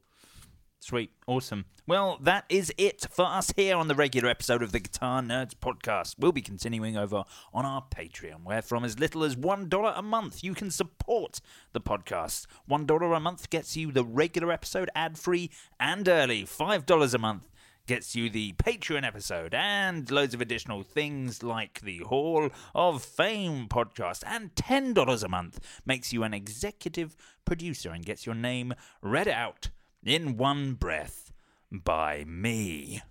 [0.81, 1.12] Sweet.
[1.27, 1.65] Awesome.
[1.87, 5.55] Well, that is it for us here on the regular episode of the Guitar Nerds
[5.55, 6.17] podcast.
[6.19, 10.45] We'll be continuing over on our Patreon, where from as little as $1 a month,
[10.45, 11.41] you can support
[11.73, 12.47] the podcast.
[12.69, 15.51] $1 a month gets you the regular episode ad free
[15.81, 16.45] and early.
[16.45, 17.49] $5 a month
[17.87, 23.66] gets you the Patreon episode and loads of additional things like the Hall of Fame
[23.68, 24.22] podcast.
[24.26, 29.68] And $10 a month makes you an executive producer and gets your name read out
[30.05, 31.32] in one breath
[31.70, 33.03] by me.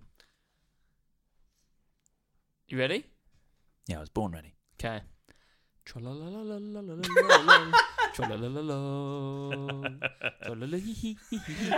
[2.68, 3.06] You ready?
[3.88, 4.56] Yeah, I was born ready.
[4.80, 5.02] Okay.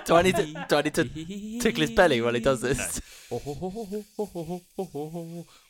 [0.06, 1.04] Do I need to do I need to
[1.60, 3.02] tickle his belly while he does this?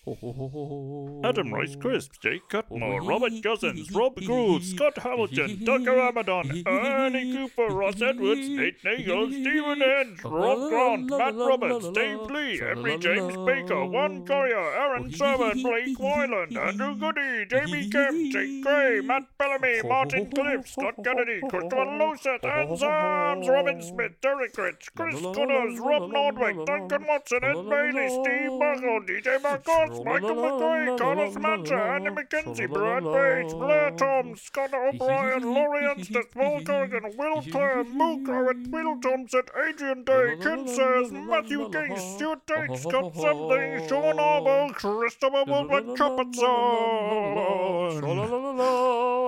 [0.08, 7.74] Adam Rice Crisps, Jake Cutmore, Robert Cousins, Rob Gould, Scott Hamilton, Tucker Amadon, Ernie Cooper,
[7.74, 13.84] Ross Edwards, Nate Nagel, Stephen Hens, Rob Grant, Matt Roberts, Dave Lee, Henry James Baker,
[13.86, 20.30] Juan Collier, Aaron Sermon, Blake Wyland, Andrew Goody, Jamie Kemp, Jake Gray, Matt Bellamy, Martin
[20.30, 26.64] Cliff, Scott Kennedy, Christopher Losett, Ann Sams, Robin Smith, Derek Rich, Chris Connors, Rob Nordwick,
[26.68, 33.04] Duncan Watson, Ed Bailey, Steve Buckle, DJ Marcos, Michael McCoy, Carlos Mancha, Andy McKenzie, Brad
[33.04, 39.44] Page, Blair Tom, Scott O'Brien, Laurie Anstett, Paul Corrigan, Will Clare, Mook Howard, Will Thompson,
[39.68, 46.46] Adrian Day, Ken Sayers, Matthew Gay, Stuart Tate, Scott Something, Sean Arbo, Christopher Wilbert Cuppetson.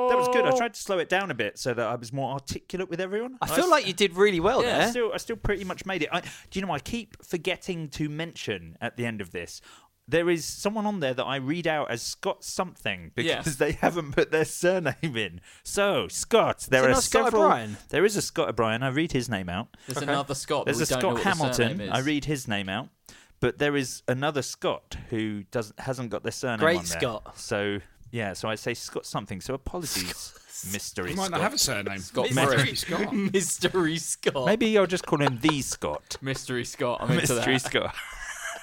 [0.09, 0.45] That was good.
[0.45, 3.01] I tried to slow it down a bit so that I was more articulate with
[3.01, 3.37] everyone.
[3.41, 6.03] I feel like you did really well yeah, I still, I still pretty much made
[6.03, 6.09] it.
[6.11, 6.71] I, do you know?
[6.71, 9.61] I keep forgetting to mention at the end of this.
[10.09, 13.55] There is someone on there that I read out as Scott something because Yes.
[13.57, 15.41] they haven't put their surname in.
[15.63, 17.43] So Scott, there it are Scott several.
[17.43, 17.77] O'Brien?
[17.89, 18.83] There is a Scott O'Brien.
[18.83, 19.67] I read his name out.
[19.87, 20.65] There's another Scott.
[20.65, 21.89] There's a Scott what the surname Hamilton.
[21.91, 22.87] I read his name out.
[23.39, 26.99] But there is another Scott who doesn't hasn't got their surname Great on there.
[26.99, 27.37] Scott.
[27.37, 27.79] So
[28.09, 29.41] yeah, so I say Scott something.
[29.41, 30.33] So apologies,
[30.71, 31.31] mystery He might Scott.
[31.31, 31.99] not have a surname.
[31.99, 32.75] Scott Mystery Murray.
[32.75, 33.13] Scott.
[33.33, 34.45] Mystery Scott.
[34.45, 36.17] Maybe I'll just call him the Scott.
[36.21, 36.99] Mystery Scott.
[37.01, 37.59] I'm into Mystery that.
[37.59, 37.95] Scott.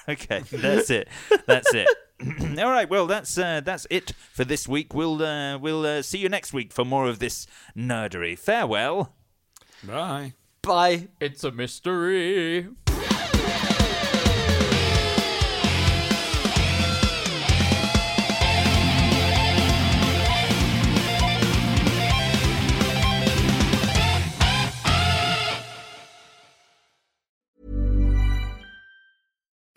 [0.09, 1.07] okay, that's it.
[1.45, 1.87] That's it.
[2.59, 2.89] All right.
[2.89, 4.93] Well, that's uh, that's it for this week.
[4.93, 8.37] We'll uh, we'll uh, see you next week for more of this nerdery.
[8.37, 9.13] Farewell.
[9.83, 10.33] Bye.
[10.61, 11.09] Bye.
[11.19, 12.67] It's a mystery.